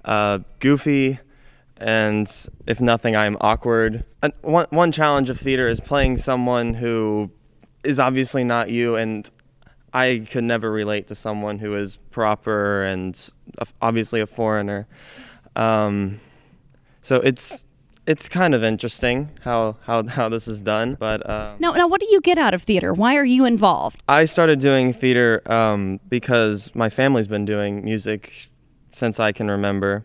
uh, 0.04 0.40
goofy, 0.60 1.18
and 1.78 2.32
if 2.66 2.80
nothing, 2.80 3.16
I'm 3.16 3.36
awkward. 3.40 4.04
And 4.22 4.32
one 4.42 4.66
one 4.70 4.92
challenge 4.92 5.30
of 5.30 5.38
theater 5.38 5.68
is 5.68 5.80
playing 5.80 6.18
someone 6.18 6.74
who 6.74 7.30
is 7.84 7.98
obviously 7.98 8.44
not 8.44 8.70
you, 8.70 8.96
and 8.96 9.30
I 9.92 10.26
could 10.30 10.44
never 10.44 10.70
relate 10.70 11.06
to 11.08 11.14
someone 11.14 11.58
who 11.58 11.74
is 11.74 11.96
proper 12.10 12.82
and 12.84 13.30
obviously 13.80 14.20
a 14.20 14.26
foreigner. 14.26 14.86
Um, 15.56 16.20
so 17.02 17.16
it's 17.16 17.64
it's 18.06 18.26
kind 18.28 18.54
of 18.54 18.64
interesting 18.64 19.28
how 19.42 19.76
how, 19.82 20.06
how 20.06 20.28
this 20.28 20.48
is 20.48 20.60
done. 20.62 20.96
But 20.98 21.28
um, 21.28 21.56
now, 21.58 21.72
now, 21.72 21.88
what 21.88 22.00
do 22.00 22.06
you 22.10 22.20
get 22.20 22.38
out 22.38 22.54
of 22.54 22.62
theater? 22.62 22.92
Why 22.94 23.16
are 23.16 23.24
you 23.24 23.44
involved? 23.44 24.02
I 24.08 24.24
started 24.24 24.60
doing 24.60 24.92
theater 24.92 25.42
um, 25.50 26.00
because 26.08 26.74
my 26.74 26.88
family's 26.88 27.28
been 27.28 27.44
doing 27.44 27.84
music 27.84 28.48
since 28.92 29.20
I 29.20 29.32
can 29.32 29.50
remember. 29.50 30.04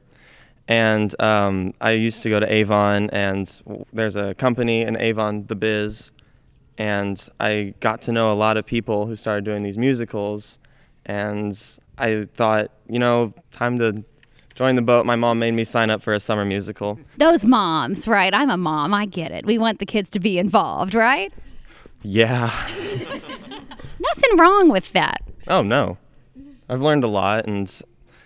And 0.67 1.19
um, 1.21 1.73
I 1.81 1.91
used 1.91 2.23
to 2.23 2.29
go 2.29 2.39
to 2.39 2.51
Avon, 2.51 3.09
and 3.09 3.61
there's 3.91 4.15
a 4.15 4.33
company 4.35 4.81
in 4.81 4.95
Avon, 4.95 5.45
The 5.47 5.57
Biz, 5.57 6.11
and 6.77 7.29
I 7.39 7.73
got 7.79 8.01
to 8.03 8.11
know 8.11 8.31
a 8.31 8.35
lot 8.35 8.57
of 8.57 8.65
people 8.65 9.05
who 9.05 9.15
started 9.15 9.45
doing 9.45 9.63
these 9.63 9.77
musicals, 9.77 10.59
and 11.05 11.59
I 11.97 12.23
thought, 12.33 12.71
you 12.87 12.99
know, 12.99 13.33
time 13.51 13.79
to 13.79 14.03
join 14.55 14.75
the 14.75 14.81
boat. 14.81 15.05
My 15.05 15.15
mom 15.15 15.39
made 15.39 15.53
me 15.53 15.63
sign 15.63 15.89
up 15.89 16.01
for 16.01 16.13
a 16.13 16.19
summer 16.19 16.45
musical. 16.45 16.99
Those 17.17 17.45
moms, 17.45 18.07
right? 18.07 18.33
I'm 18.33 18.49
a 18.49 18.57
mom. 18.57 18.93
I 18.93 19.05
get 19.05 19.31
it. 19.31 19.45
We 19.45 19.57
want 19.57 19.79
the 19.79 19.85
kids 19.85 20.09
to 20.11 20.19
be 20.19 20.37
involved, 20.37 20.93
right? 20.95 21.33
Yeah. 22.01 22.51
Nothing 23.99 24.37
wrong 24.37 24.69
with 24.69 24.91
that. 24.93 25.21
Oh 25.47 25.61
no, 25.61 25.97
I've 26.69 26.81
learned 26.81 27.03
a 27.03 27.07
lot, 27.07 27.47
and 27.47 27.69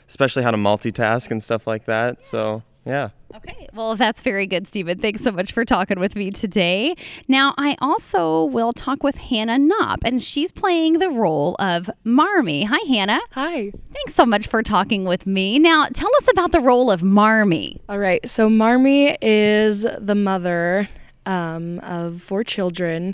especially 0.10 0.44
how 0.44 0.52
to 0.52 0.58
multitask 0.58 1.32
and 1.32 1.44
stuff 1.44 1.68
like 1.68 1.86
that. 1.86 2.24
So 2.24 2.64
yeah. 2.88 3.10
Okay, 3.36 3.68
well, 3.74 3.96
that's 3.96 4.22
very 4.22 4.48
good, 4.48 4.68
Stephen. 4.68 4.98
Thanks 4.98 5.22
so 5.22 5.32
much 5.32 5.52
for 5.52 5.66
talking 5.66 6.00
with 6.00 6.16
me 6.16 6.32
today. 6.32 6.96
Now, 7.28 7.54
I 7.58 7.76
also 7.82 8.46
will 8.46 8.72
talk 8.72 9.04
with 9.04 9.18
Hannah 9.18 9.60
Knopp, 9.60 10.00
and 10.06 10.24
she's 10.24 10.52
playing 10.52 10.94
the 10.94 11.10
role 11.10 11.56
of 11.60 11.90
Marmee. 12.06 12.64
Hi, 12.64 12.80
Hannah. 12.88 13.20
Hi. 13.32 13.72
Thanks 13.94 14.16
so 14.16 14.26
much 14.26 14.48
for 14.48 14.64
talking 14.64 15.04
with 15.04 15.28
me. 15.28 15.60
Now, 15.60 15.86
tell 15.94 16.10
us 16.18 16.28
about 16.32 16.54
the 16.54 16.62
role 16.62 16.90
of 16.90 17.02
Marmee. 17.04 17.82
All 17.90 18.00
right, 18.00 18.28
so 18.28 18.50
Marmee 18.50 19.18
is 19.22 19.86
the 20.00 20.16
mother 20.16 20.88
um, 21.26 21.80
of 21.80 22.22
four 22.22 22.44
children, 22.46 23.14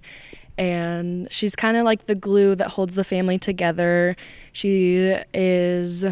and 0.57 1.27
she's 1.31 1.55
kind 1.55 1.75
of 1.75 1.83
like 1.85 2.05
the 2.05 2.15
glue 2.15 2.53
that 2.55 2.69
holds 2.69 2.93
the 2.93 3.03
family 3.03 3.39
together. 3.39 4.15
She 4.51 5.17
is 5.33 6.05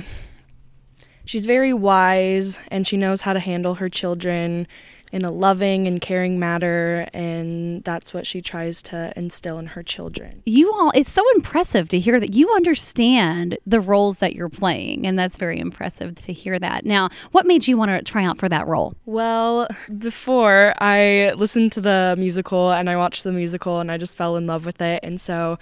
she's 1.31 1.45
very 1.45 1.73
wise 1.73 2.59
and 2.67 2.85
she 2.85 2.97
knows 2.97 3.21
how 3.21 3.31
to 3.31 3.39
handle 3.39 3.75
her 3.75 3.88
children 3.88 4.67
in 5.13 5.23
a 5.23 5.31
loving 5.31 5.88
and 5.88 6.00
caring 6.00 6.39
manner, 6.39 7.05
and 7.13 7.83
that's 7.83 8.13
what 8.13 8.25
she 8.25 8.41
tries 8.41 8.81
to 8.81 9.11
instill 9.17 9.59
in 9.59 9.65
her 9.65 9.83
children. 9.83 10.41
You 10.45 10.71
all, 10.71 10.89
it's 10.95 11.11
so 11.11 11.21
impressive 11.35 11.89
to 11.89 12.00
hear 12.00 12.17
that 12.17 12.33
you 12.33 12.50
understand 12.51 13.57
the 13.65 13.81
roles 13.81 14.17
that 14.17 14.33
you're 14.35 14.47
playing, 14.47 15.05
and 15.05 15.19
that's 15.19 15.35
very 15.35 15.59
impressive 15.59 16.15
to 16.15 16.31
hear 16.31 16.57
that. 16.59 16.85
Now, 16.85 17.09
what 17.33 17.45
made 17.45 17.67
you 17.67 17.75
want 17.75 17.91
to 17.91 18.01
try 18.09 18.23
out 18.23 18.38
for 18.38 18.47
that 18.47 18.67
role? 18.67 18.93
Well, 19.05 19.67
before 19.97 20.73
I 20.79 21.33
listened 21.35 21.73
to 21.73 21.81
the 21.81 22.15
musical 22.17 22.71
and 22.71 22.89
I 22.89 22.95
watched 22.95 23.25
the 23.25 23.33
musical, 23.33 23.81
and 23.81 23.91
I 23.91 23.97
just 23.97 24.15
fell 24.15 24.38
in 24.38 24.47
love 24.47 24.65
with 24.65 24.81
it, 24.81 25.01
and 25.03 25.19
so 25.19 25.59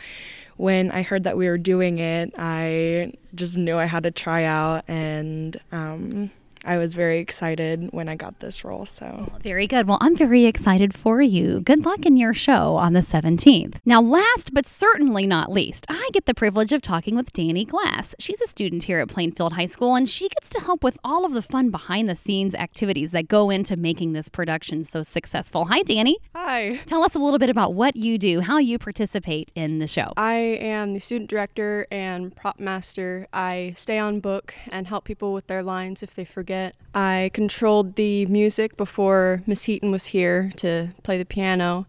when 0.60 0.92
I 0.92 1.04
heard 1.04 1.24
that 1.24 1.38
we 1.38 1.48
were 1.48 1.58
doing 1.58 2.00
it, 2.00 2.34
I 2.38 3.14
just 3.34 3.58
knew 3.58 3.78
I 3.78 3.86
had 3.86 4.04
to 4.04 4.12
try 4.12 4.44
out, 4.44 4.84
and 4.90 5.56
um, 5.72 6.32
I 6.66 6.78
was 6.78 6.94
very 6.94 7.20
excited 7.20 7.90
when 7.92 8.10
I 8.10 8.16
got 8.16 8.40
this 8.40 8.66
role. 8.66 8.86
So 8.86 9.32
very 9.42 9.66
good. 9.66 9.88
Well, 9.88 9.98
I'm 10.02 10.16
very 10.16 10.46
excited 10.46 10.94
for 10.94 11.22
you. 11.22 11.62
Good 11.62 11.86
luck 11.86 12.06
in 12.06 12.18
your 12.18 12.34
show 12.34 12.76
on 12.76 12.94
the 12.94 13.00
17th. 13.02 13.76
Now, 13.86 14.02
last 14.02 14.54
but 14.54 14.66
certainly 14.66 15.26
not 15.26 15.52
least, 15.52 15.86
I 15.90 16.10
get 16.12 16.26
the 16.26 16.34
privilege 16.34 16.74
of 16.74 16.82
talking 16.82 17.16
with 17.16 17.32
Danny 17.32 17.64
Glass. 17.64 18.14
She's 18.20 18.42
a 18.42 18.48
student 18.48 18.84
here 18.84 19.00
at 19.00 19.08
Plainfield 19.08 19.54
High 19.54 19.68
School, 19.68 19.96
and 19.96 20.10
she 20.10 20.28
gets 20.28 20.50
to 20.50 20.60
help 20.60 20.84
with 20.84 20.98
all 21.04 21.26
of 21.26 21.34
the 21.34 21.42
fun 21.42 21.70
behind 21.70 22.10
the 22.10 22.16
scenes 22.16 22.54
activities 22.56 23.12
that 23.12 23.28
go 23.28 23.50
into 23.50 23.78
making 23.78 24.14
this 24.14 24.28
production 24.28 24.84
so 24.84 25.02
successful. 25.02 25.66
Hi, 25.66 25.82
Danny. 25.84 26.18
Hi. 26.36 26.82
Tell 26.86 27.04
us 27.04 27.16
a 27.16 27.20
little 27.20 27.40
bit 27.40 27.50
about 27.50 27.74
what 27.74 27.96
you 27.96 28.18
do, 28.18 28.42
how 28.42 28.58
you 28.58 28.78
participate 28.78 29.52
in 29.56 29.80
the 29.80 29.88
show. 29.88 30.12
I 30.18 30.34
am 30.34 30.94
the 30.94 31.00
student 31.00 31.30
director 31.30 31.88
and 31.90 32.36
prop 32.36 32.60
master. 32.60 33.28
I 33.32 33.74
stay 33.78 33.98
on 33.98 34.20
book 34.20 34.54
and 34.72 34.88
help 34.88 35.06
people 35.06 35.34
with 35.34 35.48
their 35.48 35.64
lines 35.64 36.04
if 36.04 36.14
they 36.14 36.26
forget 36.26 36.49
forget. 36.50 36.76
I 36.96 37.30
controlled 37.36 37.96
the 37.96 38.26
music 38.26 38.76
before 38.76 39.44
Miss 39.46 39.66
Heaton 39.66 39.92
was 39.92 40.08
here 40.08 40.52
to 40.58 40.90
play 41.04 41.20
the 41.20 41.26
piano. 41.26 41.86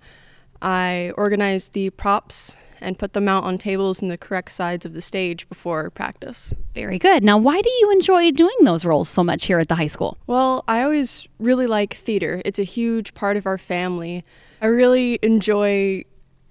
I 0.61 1.13
organized 1.17 1.73
the 1.73 1.89
props 1.89 2.57
and 2.79 2.99
put 2.99 3.15
them 3.15 3.27
out 3.27 3.45
on 3.45 3.57
tables 3.57 4.03
in 4.03 4.09
the 4.09 4.19
correct 4.19 4.53
sides 4.53 4.85
of 4.85 4.93
the 4.93 5.01
stage 5.01 5.49
before 5.49 5.89
practice. 5.89 6.53
Very 6.75 6.99
good. 6.99 7.25
Now, 7.25 7.39
why 7.39 7.63
do 7.63 7.71
you 7.71 7.91
enjoy 7.91 8.33
doing 8.33 8.55
those 8.65 8.85
roles 8.85 9.09
so 9.09 9.25
much 9.25 9.47
here 9.47 9.61
at 9.61 9.69
the 9.69 9.77
high 9.77 9.87
school? 9.87 10.19
Well, 10.27 10.63
I 10.69 10.83
always 10.83 11.27
really 11.39 11.67
like 11.67 11.95
theater, 11.95 12.43
it's 12.45 12.59
a 12.59 12.65
huge 12.65 13.15
part 13.15 13.39
of 13.39 13.47
our 13.47 13.57
family. 13.57 14.25
I 14.61 14.67
really 14.67 15.19
enjoy 15.23 16.05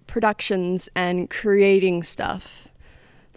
productions 0.08 0.90
and 0.96 1.30
creating 1.30 2.02
stuff 2.02 2.69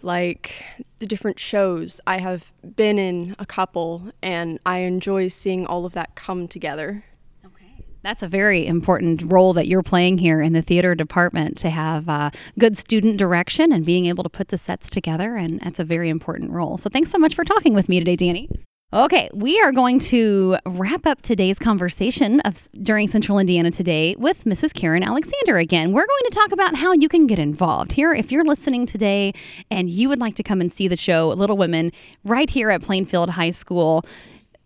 like 0.03 0.63
the 0.99 1.07
different 1.07 1.39
shows. 1.39 1.99
I 2.05 2.19
have 2.19 2.51
been 2.75 2.99
in 2.99 3.35
a 3.39 3.45
couple 3.45 4.11
and 4.21 4.59
I 4.65 4.79
enjoy 4.79 5.29
seeing 5.29 5.65
all 5.65 5.85
of 5.85 5.93
that 5.93 6.15
come 6.15 6.47
together. 6.47 7.05
Okay. 7.45 7.85
That's 8.01 8.21
a 8.21 8.27
very 8.27 8.67
important 8.67 9.23
role 9.31 9.53
that 9.53 9.67
you're 9.67 9.83
playing 9.83 10.17
here 10.17 10.41
in 10.41 10.53
the 10.53 10.61
theater 10.61 10.95
department 10.95 11.57
to 11.59 11.69
have 11.69 12.09
uh, 12.09 12.31
good 12.59 12.77
student 12.77 13.17
direction 13.17 13.71
and 13.71 13.85
being 13.85 14.05
able 14.07 14.23
to 14.23 14.29
put 14.29 14.49
the 14.49 14.57
sets 14.57 14.89
together. 14.89 15.35
And 15.35 15.59
that's 15.61 15.79
a 15.79 15.85
very 15.85 16.09
important 16.09 16.51
role. 16.51 16.77
So 16.77 16.89
thanks 16.89 17.11
so 17.11 17.17
much 17.17 17.35
for 17.35 17.43
talking 17.43 17.73
with 17.73 17.89
me 17.89 17.99
today, 17.99 18.15
Danny. 18.15 18.49
Okay, 18.93 19.27
we 19.33 19.59
are 19.59 19.71
going 19.71 19.97
to 20.01 20.55
wrap 20.67 21.07
up 21.07 21.19
today's 21.23 21.57
conversation 21.57 22.41
of 22.41 22.69
during 22.83 23.07
Central 23.07 23.39
Indiana 23.39 23.71
today 23.71 24.15
with 24.19 24.43
Mrs. 24.43 24.71
Karen 24.71 25.01
Alexander 25.01 25.57
again. 25.57 25.93
We're 25.93 26.05
going 26.05 26.23
to 26.25 26.29
talk 26.29 26.51
about 26.51 26.75
how 26.75 26.93
you 26.93 27.09
can 27.09 27.25
get 27.25 27.39
involved 27.39 27.93
here. 27.93 28.13
If 28.13 28.31
you're 28.31 28.45
listening 28.45 28.85
today 28.85 29.33
and 29.71 29.89
you 29.89 30.09
would 30.09 30.19
like 30.19 30.35
to 30.35 30.43
come 30.43 30.61
and 30.61 30.71
see 30.71 30.87
the 30.87 30.95
show 30.95 31.29
Little 31.29 31.57
Women 31.57 31.91
right 32.23 32.47
here 32.47 32.69
at 32.69 32.83
Plainfield 32.83 33.31
High 33.31 33.49
School, 33.49 34.05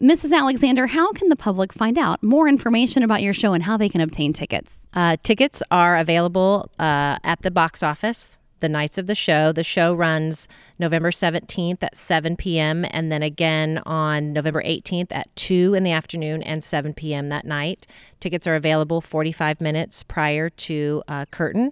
Mrs. 0.01 0.38
Alexander, 0.38 0.88
how 0.88 1.13
can 1.13 1.29
the 1.29 1.38
public 1.38 1.72
find 1.72 1.98
out 1.98 2.22
more 2.22 2.50
information 2.50 3.03
about 3.03 3.22
your 3.22 3.31
show 3.31 3.53
and 3.53 3.63
how 3.63 3.77
they 3.77 3.88
can 3.88 4.01
obtain 4.01 4.34
tickets? 4.34 4.86
Uh, 4.93 5.15
tickets 5.24 5.63
are 5.72 5.96
available 5.96 6.69
uh, 6.79 7.17
at 7.24 7.41
the 7.43 7.50
box 7.50 7.81
office 7.81 8.37
the 8.59 8.69
nights 8.69 8.97
of 8.97 9.07
the 9.07 9.15
show. 9.15 9.51
The 9.51 9.63
show 9.63 9.93
runs 9.93 10.47
November 10.79 11.11
17th 11.11 11.81
at 11.81 11.95
7 11.95 12.35
p.m. 12.35 12.85
and 12.89 13.11
then 13.11 13.23
again 13.23 13.81
on 13.85 14.33
November 14.33 14.61
18th 14.63 15.07
at 15.11 15.33
2 15.35 15.73
in 15.73 15.83
the 15.83 15.91
afternoon 15.91 16.43
and 16.43 16.63
7 16.63 16.93
p.m. 16.93 17.29
that 17.29 17.45
night. 17.45 17.87
Tickets 18.19 18.47
are 18.47 18.55
available 18.55 19.01
45 19.01 19.61
minutes 19.61 20.03
prior 20.03 20.49
to 20.49 21.03
uh, 21.07 21.25
curtain. 21.31 21.71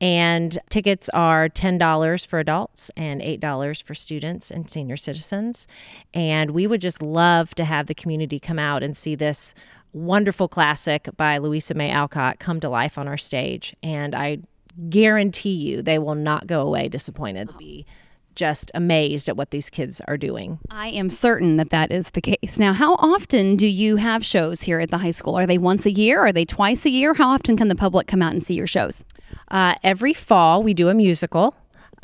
And 0.00 0.58
tickets 0.70 1.08
are 1.10 1.48
$10 1.48 2.26
for 2.26 2.38
adults 2.38 2.90
and 2.96 3.20
$8 3.20 3.82
for 3.82 3.94
students 3.94 4.50
and 4.50 4.70
senior 4.70 4.96
citizens. 4.96 5.66
And 6.14 6.52
we 6.52 6.66
would 6.66 6.80
just 6.80 7.02
love 7.02 7.54
to 7.56 7.64
have 7.64 7.86
the 7.86 7.94
community 7.94 8.38
come 8.38 8.58
out 8.58 8.82
and 8.82 8.96
see 8.96 9.14
this 9.14 9.54
wonderful 9.92 10.48
classic 10.48 11.08
by 11.16 11.38
Louisa 11.38 11.74
May 11.74 11.90
Alcott 11.90 12.38
come 12.38 12.60
to 12.60 12.68
life 12.68 12.98
on 12.98 13.08
our 13.08 13.16
stage. 13.16 13.74
And 13.82 14.14
I 14.14 14.38
guarantee 14.88 15.52
you 15.52 15.82
they 15.82 15.98
will 15.98 16.14
not 16.14 16.46
go 16.46 16.62
away 16.62 16.88
disappointed. 16.88 17.50
Be 17.58 17.86
just 18.34 18.70
amazed 18.72 19.28
at 19.28 19.36
what 19.36 19.50
these 19.50 19.68
kids 19.68 20.00
are 20.06 20.16
doing. 20.16 20.60
I 20.70 20.88
am 20.88 21.10
certain 21.10 21.56
that 21.56 21.70
that 21.70 21.90
is 21.90 22.10
the 22.10 22.20
case. 22.20 22.58
Now, 22.58 22.72
how 22.72 22.94
often 22.94 23.56
do 23.56 23.66
you 23.66 23.96
have 23.96 24.24
shows 24.24 24.62
here 24.62 24.78
at 24.80 24.90
the 24.90 24.98
high 24.98 25.10
school? 25.10 25.36
Are 25.36 25.46
they 25.46 25.58
once 25.58 25.84
a 25.84 25.90
year? 25.90 26.20
Are 26.20 26.32
they 26.32 26.44
twice 26.44 26.86
a 26.86 26.90
year? 26.90 27.14
How 27.14 27.30
often 27.30 27.56
can 27.56 27.68
the 27.68 27.74
public 27.74 28.06
come 28.06 28.22
out 28.22 28.32
and 28.32 28.42
see 28.42 28.54
your 28.54 28.68
shows? 28.68 29.04
Uh, 29.48 29.74
every 29.82 30.14
fall, 30.14 30.62
we 30.62 30.72
do 30.72 30.88
a 30.88 30.94
musical. 30.94 31.54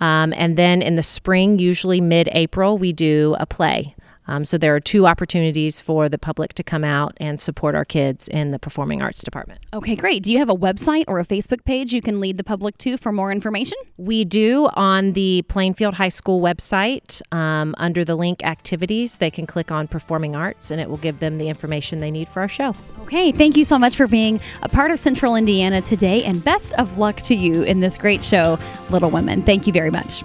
Um, 0.01 0.35
and 0.37 0.57
then 0.57 0.83
in 0.83 0.97
the 0.97 1.05
spring, 1.05 1.61
usually 1.61 2.01
mid 2.01 2.29
April, 2.33 2.79
we 2.79 2.93
do 2.93 3.37
a 3.39 3.47
play. 3.47 3.95
Um, 4.27 4.45
so 4.45 4.59
there 4.59 4.75
are 4.75 4.81
two 4.81 5.07
opportunities 5.07 5.81
for 5.81 6.09
the 6.09 6.19
public 6.19 6.55
to 6.55 6.63
come 6.63 6.85
out 6.85 7.17
and 7.19 7.39
support 7.39 7.75
our 7.75 7.85
kids 7.85 8.29
in 8.29 8.51
the 8.51 8.59
performing 8.59 9.03
arts 9.03 9.23
department. 9.23 9.65
Okay, 9.73 9.97
great. 9.97 10.23
Do 10.23 10.33
you 10.33 10.39
have 10.39 10.49
a 10.49 10.55
website 10.55 11.05
or 11.09 11.21
a 11.21 11.25
Facebook 11.25 11.65
page 11.65 11.93
you 11.93 12.01
can 12.01 12.21
lead 12.21 12.39
the 12.39 12.45
public 12.45 12.79
to 12.79 12.97
for 12.97 13.13
more 13.13 13.31
information? 13.31 13.79
We 13.97 14.25
do 14.25 14.69
on 14.75 15.13
the 15.13 15.43
Plainfield 15.49 15.95
High 15.95 16.09
School 16.09 16.41
website. 16.41 17.21
Um, 17.33 17.75
under 17.79 18.05
the 18.05 18.15
link 18.15 18.43
activities, 18.45 19.19
they 19.19 19.31
can 19.31 19.47
click 19.47 19.71
on 19.71 19.89
performing 19.89 20.37
arts 20.37 20.71
and 20.71 20.81
it 20.81 20.89
will 20.89 20.97
give 20.97 21.21
them 21.21 21.39
the 21.39 21.49
information 21.49 21.99
they 21.99 22.11
need 22.11 22.29
for 22.29 22.41
our 22.41 22.49
show. 22.49 22.75
Okay, 23.03 23.33
thank 23.33 23.57
you 23.57 23.65
so 23.65 23.79
much 23.79 23.97
for 23.97 24.07
being 24.07 24.41
a 24.63 24.69
part 24.69 24.91
of 24.91 24.99
Central 24.99 25.37
Indiana 25.37 25.81
today 25.83 26.25
and 26.25 26.43
best 26.43 26.73
of 26.75 26.99
luck 26.99 27.21
to 27.23 27.35
you 27.35 27.63
in 27.63 27.81
this 27.81 27.99
great 27.99 28.23
show, 28.23 28.59
Little 28.91 29.11
Women. 29.11 29.43
Thank 29.43 29.67
you 29.67 29.73
very 29.73 29.91
much. 29.91 30.23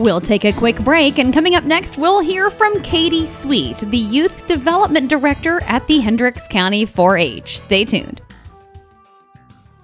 We'll 0.00 0.22
take 0.22 0.46
a 0.46 0.52
quick 0.54 0.78
break, 0.80 1.18
and 1.18 1.30
coming 1.30 1.56
up 1.56 1.64
next, 1.64 1.98
we'll 1.98 2.20
hear 2.20 2.48
from 2.48 2.80
Katie 2.80 3.26
Sweet, 3.26 3.76
the 3.76 3.98
Youth 3.98 4.46
Development 4.46 5.10
Director 5.10 5.62
at 5.64 5.86
the 5.88 5.98
Hendricks 5.98 6.48
County 6.48 6.86
4 6.86 7.18
H. 7.18 7.60
Stay 7.60 7.84
tuned. 7.84 8.22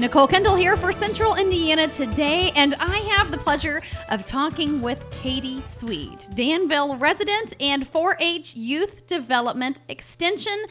Nicole 0.02 0.26
Kendall 0.26 0.56
here 0.56 0.76
for 0.76 0.90
Central 0.90 1.36
Indiana 1.36 1.86
today, 1.86 2.50
and 2.56 2.74
I 2.80 2.96
have 3.14 3.30
the 3.30 3.38
pleasure 3.38 3.80
of 4.08 4.26
talking 4.26 4.82
with 4.82 5.08
Katie 5.12 5.60
Sweet, 5.60 6.26
Danville 6.34 6.96
resident 6.96 7.54
and 7.60 7.86
4 7.86 8.16
H 8.18 8.56
Youth 8.56 9.06
Development 9.06 9.80
Extension 9.88 10.64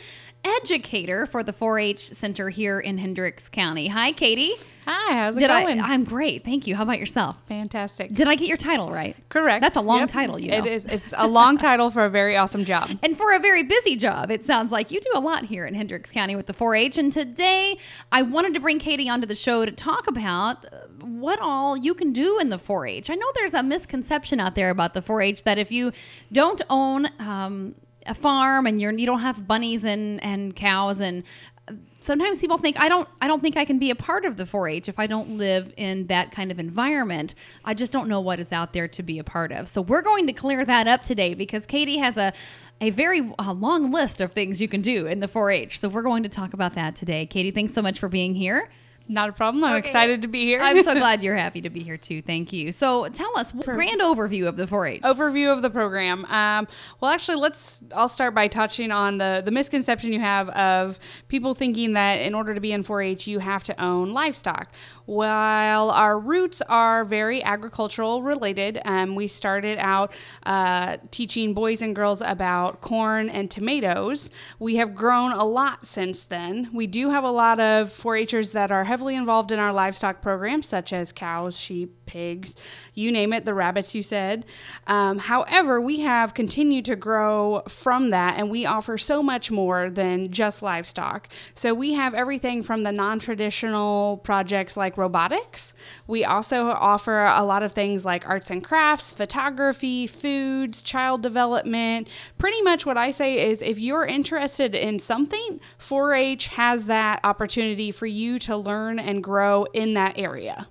educator 0.44 1.26
for 1.26 1.44
the 1.44 1.54
4 1.54 1.80
H 1.80 2.00
Center 2.00 2.50
here 2.50 2.80
in 2.80 2.98
Hendricks 2.98 3.50
County. 3.50 3.88
Hi, 3.88 4.12
Katie. 4.12 4.54
Hi, 4.86 5.14
how's 5.14 5.38
it 5.38 5.42
Did 5.42 5.50
going? 5.50 5.80
I, 5.80 5.94
I'm 5.94 6.04
great. 6.04 6.44
Thank 6.44 6.66
you. 6.66 6.76
How 6.76 6.82
about 6.82 6.98
yourself? 6.98 7.38
Fantastic. 7.48 8.12
Did 8.14 8.28
I 8.28 8.34
get 8.36 8.48
your 8.48 8.58
title 8.58 8.90
right? 8.92 9.16
Correct. 9.30 9.62
That's 9.62 9.78
a 9.78 9.82
long 9.82 10.00
Yep. 10.00 10.10
title, 10.10 10.40
you 10.40 10.50
know. 10.50 10.58
It 10.58 10.66
is. 10.66 10.86
It's 10.88 11.14
a 11.16 11.28
long 11.28 11.60
title 11.60 11.92
for 11.92 12.04
a 12.04 12.10
very 12.10 12.36
awesome 12.36 12.66
job. 12.66 12.90
And 13.04 13.16
for 13.16 13.34
a 13.34 13.40
very 13.40 13.64
busy 13.64 13.96
job, 13.96 14.32
it 14.32 14.44
sounds 14.44 14.72
like 14.72 14.90
you 14.90 15.00
do 15.00 15.12
a 15.14 15.20
lot 15.20 15.46
here 15.46 15.66
in 15.68 15.76
Hendricks 15.76 16.10
County 16.10 16.36
with 16.36 16.48
the 16.48 16.54
4 16.54 16.76
H. 16.76 16.98
And 16.98 17.12
today, 17.14 17.78
I 18.12 18.24
wanted 18.24 18.54
to 18.56 18.60
bring 18.60 18.80
Katie 18.80 19.08
onto 19.10 19.28
the 19.28 19.36
show 19.36 19.66
to 19.66 19.72
talk 19.72 20.08
about 20.08 20.66
uh, 20.66 20.78
what 21.06 21.40
all 21.40 21.78
you 21.78 21.94
can 21.94 22.12
do 22.12 22.40
in 22.40 22.50
the 22.50 22.58
4 22.58 22.88
H. 22.88 23.10
I 23.12 23.16
know 23.16 23.28
there's 23.36 23.54
a 23.54 23.62
misconception 23.64 24.40
out 24.40 24.56
there 24.56 24.72
about 24.72 24.94
the 24.96 25.02
4 25.02 25.22
H 25.22 25.44
that 25.44 25.58
if 25.60 25.72
you 25.72 25.92
don't 26.32 26.62
own 26.70 27.08
um, 27.20 27.76
a 28.06 28.14
farm 28.14 28.66
and 28.66 28.82
you're, 28.82 28.92
you 28.92 29.06
don't 29.06 29.20
have 29.20 29.48
bunnies 29.48 29.84
and, 29.84 30.24
and 30.24 30.56
cows 30.56 31.00
and 31.00 31.24
sometimes 32.00 32.40
people 32.40 32.58
think 32.58 32.78
I 32.80 32.90
don't 32.90 33.08
I 33.22 33.28
don't 33.28 33.42
think 33.42 33.56
I 33.56 33.66
can 33.66 33.80
be 33.80 33.92
a 33.92 33.96
part 33.96 34.26
of 34.26 34.36
the 34.36 34.44
4-H 34.44 34.90
if 34.90 35.00
I 35.00 35.08
don't 35.08 35.38
live 35.38 35.74
in 35.78 36.08
that 36.08 36.32
kind 36.32 36.52
of 36.52 36.60
environment. 36.60 37.36
I 37.64 37.74
just 37.74 37.94
don't 37.94 38.08
know 38.08 38.20
what 38.20 38.40
is 38.40 38.52
out 38.52 38.74
there 38.74 38.88
to 38.90 39.04
be 39.04 39.20
a 39.20 39.24
part 39.24 39.52
of. 39.52 39.70
So 39.70 39.82
we're 39.82 40.02
going 40.02 40.28
to 40.28 40.34
clear 40.34 40.66
that 40.66 40.88
up 40.88 41.04
today 41.04 41.34
because 41.34 41.66
Katie 41.66 42.00
has 42.00 42.18
a 42.18 42.34
a 42.82 42.90
very 42.90 43.22
long 43.22 43.92
list 43.92 44.22
of 44.22 44.34
things 44.34 44.60
you 44.60 44.68
can 44.68 44.82
do 44.82 45.06
in 45.06 45.20
the 45.20 45.28
4-H. 45.28 45.80
So 45.80 45.88
we're 45.88 46.02
going 46.02 46.24
to 46.24 46.30
talk 46.30 46.54
about 46.54 46.74
that 46.74 46.96
today. 46.96 47.28
Katie, 47.28 47.52
thanks 47.52 47.76
so 47.76 47.82
much 47.84 48.00
for 48.00 48.10
being 48.10 48.34
here. 48.34 48.70
Not 49.12 49.28
a 49.28 49.34
problem. 49.34 49.62
I'm 49.66 49.72
Okay. 49.76 49.80
excited 49.90 50.22
to 50.22 50.30
be 50.30 50.46
here. 50.46 50.62
I'm 50.62 50.82
so 50.86 50.94
glad 50.98 51.22
you're 51.22 51.36
happy 51.36 51.62
to 51.64 51.70
be 51.70 51.84
here 51.84 51.98
too. 51.98 52.22
Thank 52.22 52.54
you. 52.54 52.72
So 52.72 53.10
tell 53.10 53.38
us 53.38 53.52
a 53.54 53.58
grand 53.58 54.00
overview 54.00 54.48
of 54.48 54.56
the 54.56 54.66
4-H. 54.66 55.02
Overview 55.02 55.52
of 55.52 55.62
the 55.62 55.70
program. 55.70 56.24
Um, 56.26 56.66
well, 57.02 57.12
actually, 57.12 57.36
let's. 57.38 57.82
I'll 57.94 58.08
start 58.08 58.34
by 58.34 58.48
touching 58.48 58.90
on 58.90 59.18
the 59.18 59.42
the 59.44 59.52
misconception 59.52 60.14
you 60.14 60.22
have 60.22 60.48
of 60.52 60.98
people 61.28 61.54
thinking 61.54 61.92
that 61.94 62.22
in 62.22 62.34
order 62.34 62.54
to 62.54 62.62
be 62.62 62.72
in 62.72 62.86
4-H, 62.86 63.28
you 63.28 63.40
have 63.40 63.64
to 63.66 63.84
own 63.84 64.12
livestock. 64.12 64.72
While 65.08 65.92
our 65.92 66.18
roots 66.18 66.62
are 66.70 67.04
very 67.04 67.44
agricultural 67.44 68.24
related, 68.24 68.80
um, 68.86 69.16
we 69.16 69.28
started 69.28 69.78
out 69.78 70.14
uh, 70.46 70.98
teaching 71.10 71.54
boys 71.54 71.82
and 71.82 71.94
girls 71.94 72.22
about 72.22 72.80
corn 72.80 73.28
and 73.30 73.52
tomatoes. 73.52 74.30
We 74.58 74.78
have 74.78 74.96
grown 74.96 75.34
a 75.34 75.44
lot 75.44 75.86
since 75.86 76.24
then. 76.24 76.70
We 76.72 76.88
do 76.88 77.10
have 77.10 77.26
a 77.26 77.32
lot 77.32 77.60
of 77.60 77.90
4-Hers 77.90 78.54
that 78.54 78.72
are 78.72 78.86
heavily 78.86 79.01
involved 79.16 79.52
in 79.52 79.60
our 79.60 79.74
livestock 79.74 80.22
programs, 80.22 80.68
such 80.68 80.94
as 80.94 81.12
cows, 81.12 81.58
sheep, 81.58 82.06
pigs, 82.06 82.56
you 82.94 83.12
name 83.12 83.32
it, 83.32 83.46
the 83.46 83.54
rabbits 83.54 83.96
you 83.96 84.04
said. 84.04 84.46
Um, 84.86 85.18
however, 85.18 85.80
we 85.80 86.02
have 86.02 86.34
continued 86.34 86.86
to 86.86 86.96
grow 86.96 87.64
from 87.68 88.10
that, 88.10 88.38
and 88.38 88.52
we 88.52 88.66
offer 88.66 88.98
so 88.98 89.24
much 89.24 89.50
more 89.50 89.90
than 89.90 90.32
just 90.32 90.62
livestock. 90.62 91.30
So 91.54 91.74
we 91.74 91.94
have 91.94 92.14
everything 92.14 92.64
from 92.64 92.84
the 92.84 92.92
non 92.92 93.20
traditional 93.20 94.18
projects 94.18 94.76
like 94.76 94.98
robotics. 94.98 95.74
We 96.08 96.26
also 96.26 96.68
offer 96.68 97.24
a 97.26 97.44
lot 97.44 97.64
of 97.64 97.72
things 97.72 98.04
like 98.04 98.28
arts 98.28 98.50
and 98.50 98.64
crafts, 98.64 99.14
photography, 99.14 100.06
foods, 100.08 100.82
child 100.82 101.22
development. 101.24 102.10
Pretty 102.38 102.62
much 102.62 102.86
what 102.86 102.98
I 102.98 103.12
say 103.12 103.50
is 103.50 103.62
if 103.62 103.80
you're 103.80 104.06
interested 104.06 104.76
in 104.76 105.00
something, 105.00 105.60
4 105.78 106.14
H 106.14 106.48
has 106.48 106.86
that 106.88 107.22
opportunity 107.24 107.92
for 107.92 108.06
you 108.06 108.38
to 108.40 108.58
learn 108.58 108.91
and 109.00 109.24
grow 109.24 109.66
in 109.74 109.94
that 109.96 110.18
area. 110.18 110.68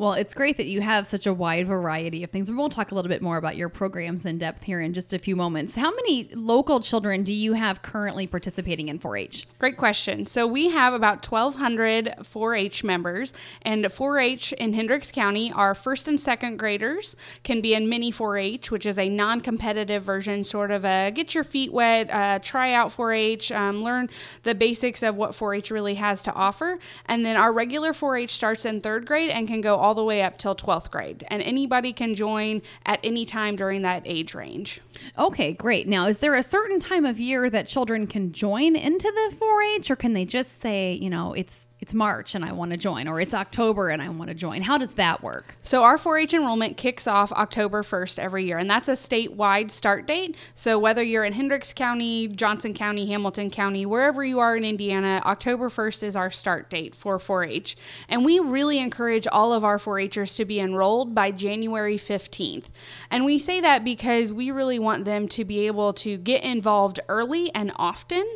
Well, 0.00 0.14
it's 0.14 0.32
great 0.32 0.56
that 0.56 0.64
you 0.64 0.80
have 0.80 1.06
such 1.06 1.26
a 1.26 1.34
wide 1.34 1.66
variety 1.66 2.24
of 2.24 2.30
things. 2.30 2.48
And 2.48 2.56
we'll 2.56 2.70
talk 2.70 2.90
a 2.90 2.94
little 2.94 3.10
bit 3.10 3.20
more 3.20 3.36
about 3.36 3.58
your 3.58 3.68
programs 3.68 4.24
in 4.24 4.38
depth 4.38 4.62
here 4.62 4.80
in 4.80 4.94
just 4.94 5.12
a 5.12 5.18
few 5.18 5.36
moments. 5.36 5.74
How 5.74 5.90
many 5.90 6.30
local 6.32 6.80
children 6.80 7.22
do 7.22 7.34
you 7.34 7.52
have 7.52 7.82
currently 7.82 8.26
participating 8.26 8.88
in 8.88 8.98
4 8.98 9.18
H? 9.18 9.46
Great 9.58 9.76
question. 9.76 10.24
So 10.24 10.46
we 10.46 10.70
have 10.70 10.94
about 10.94 11.30
1,200 11.30 12.14
4-H 12.22 12.82
members, 12.82 13.34
and 13.60 13.84
4-H 13.84 14.54
in 14.54 14.72
Hendricks 14.72 15.12
County, 15.12 15.52
our 15.52 15.74
first 15.74 16.08
and 16.08 16.18
second 16.18 16.56
graders 16.58 17.14
can 17.44 17.60
be 17.60 17.74
in 17.74 17.86
mini 17.86 18.10
4-H, 18.10 18.70
which 18.70 18.86
is 18.86 18.98
a 18.98 19.06
non-competitive 19.06 20.02
version, 20.02 20.44
sort 20.44 20.70
of 20.70 20.86
a 20.86 21.12
get 21.14 21.34
your 21.34 21.44
feet 21.44 21.74
wet, 21.74 22.08
uh, 22.10 22.38
try 22.38 22.72
out 22.72 22.88
4-H, 22.88 23.52
um, 23.52 23.82
learn 23.82 24.08
the 24.44 24.54
basics 24.54 25.02
of 25.02 25.16
what 25.16 25.32
4-H 25.32 25.70
really 25.70 25.96
has 25.96 26.22
to 26.22 26.32
offer, 26.32 26.78
and 27.04 27.22
then 27.22 27.36
our 27.36 27.52
regular 27.52 27.92
4-H 27.92 28.32
starts 28.32 28.64
in 28.64 28.80
third 28.80 29.04
grade 29.04 29.28
and 29.28 29.46
can 29.46 29.60
go 29.60 29.76
all 29.76 29.89
the 29.94 30.04
way 30.04 30.22
up 30.22 30.38
till 30.38 30.54
12th 30.54 30.90
grade, 30.90 31.24
and 31.28 31.42
anybody 31.42 31.92
can 31.92 32.14
join 32.14 32.62
at 32.86 33.00
any 33.02 33.24
time 33.24 33.56
during 33.56 33.82
that 33.82 34.02
age 34.04 34.34
range. 34.34 34.80
Okay, 35.18 35.52
great. 35.52 35.88
Now, 35.88 36.06
is 36.06 36.18
there 36.18 36.34
a 36.34 36.42
certain 36.42 36.80
time 36.80 37.04
of 37.04 37.18
year 37.18 37.48
that 37.50 37.66
children 37.66 38.06
can 38.06 38.32
join 38.32 38.76
into 38.76 39.10
the 39.10 39.36
4-H, 39.36 39.90
or 39.90 39.96
can 39.96 40.12
they 40.12 40.24
just 40.24 40.60
say, 40.60 40.92
you 40.94 41.10
know, 41.10 41.32
it's 41.32 41.68
it's 41.80 41.94
March 41.94 42.34
and 42.34 42.44
I 42.44 42.52
want 42.52 42.72
to 42.72 42.76
join, 42.76 43.08
or 43.08 43.20
it's 43.20 43.32
October 43.32 43.88
and 43.88 44.02
I 44.02 44.08
want 44.10 44.28
to 44.28 44.34
join? 44.34 44.62
How 44.62 44.76
does 44.76 44.92
that 44.94 45.22
work? 45.22 45.56
So 45.62 45.82
our 45.82 45.96
4-H 45.96 46.34
enrollment 46.34 46.76
kicks 46.76 47.06
off 47.06 47.32
October 47.32 47.82
1st 47.82 48.18
every 48.18 48.44
year, 48.44 48.58
and 48.58 48.68
that's 48.68 48.88
a 48.88 48.92
statewide 48.92 49.70
start 49.70 50.06
date. 50.06 50.36
So 50.54 50.78
whether 50.78 51.02
you're 51.02 51.24
in 51.24 51.32
Hendricks 51.32 51.72
County, 51.72 52.28
Johnson 52.28 52.74
County, 52.74 53.06
Hamilton 53.06 53.50
County, 53.50 53.86
wherever 53.86 54.22
you 54.22 54.40
are 54.40 54.56
in 54.56 54.64
Indiana, 54.64 55.22
October 55.24 55.70
1st 55.70 56.02
is 56.02 56.16
our 56.16 56.30
start 56.30 56.68
date 56.68 56.94
for 56.94 57.18
4-H. 57.18 57.76
And 58.08 58.24
we 58.24 58.38
really 58.38 58.78
encourage 58.78 59.26
all 59.26 59.52
of 59.54 59.64
our 59.64 59.78
4-Hers 59.78 60.34
to 60.36 60.44
be 60.44 60.60
enrolled 60.60 61.14
by 61.14 61.30
January 61.30 61.96
15th. 61.96 62.66
And 63.10 63.24
we 63.24 63.38
say 63.38 63.60
that 63.62 63.84
because 63.84 64.32
we 64.32 64.50
really 64.50 64.78
want 64.78 65.06
them 65.06 65.28
to 65.28 65.44
be 65.46 65.66
able 65.66 65.94
to 65.94 66.18
get 66.18 66.42
involved 66.42 67.00
early 67.08 67.54
and 67.54 67.72
often. 67.76 68.26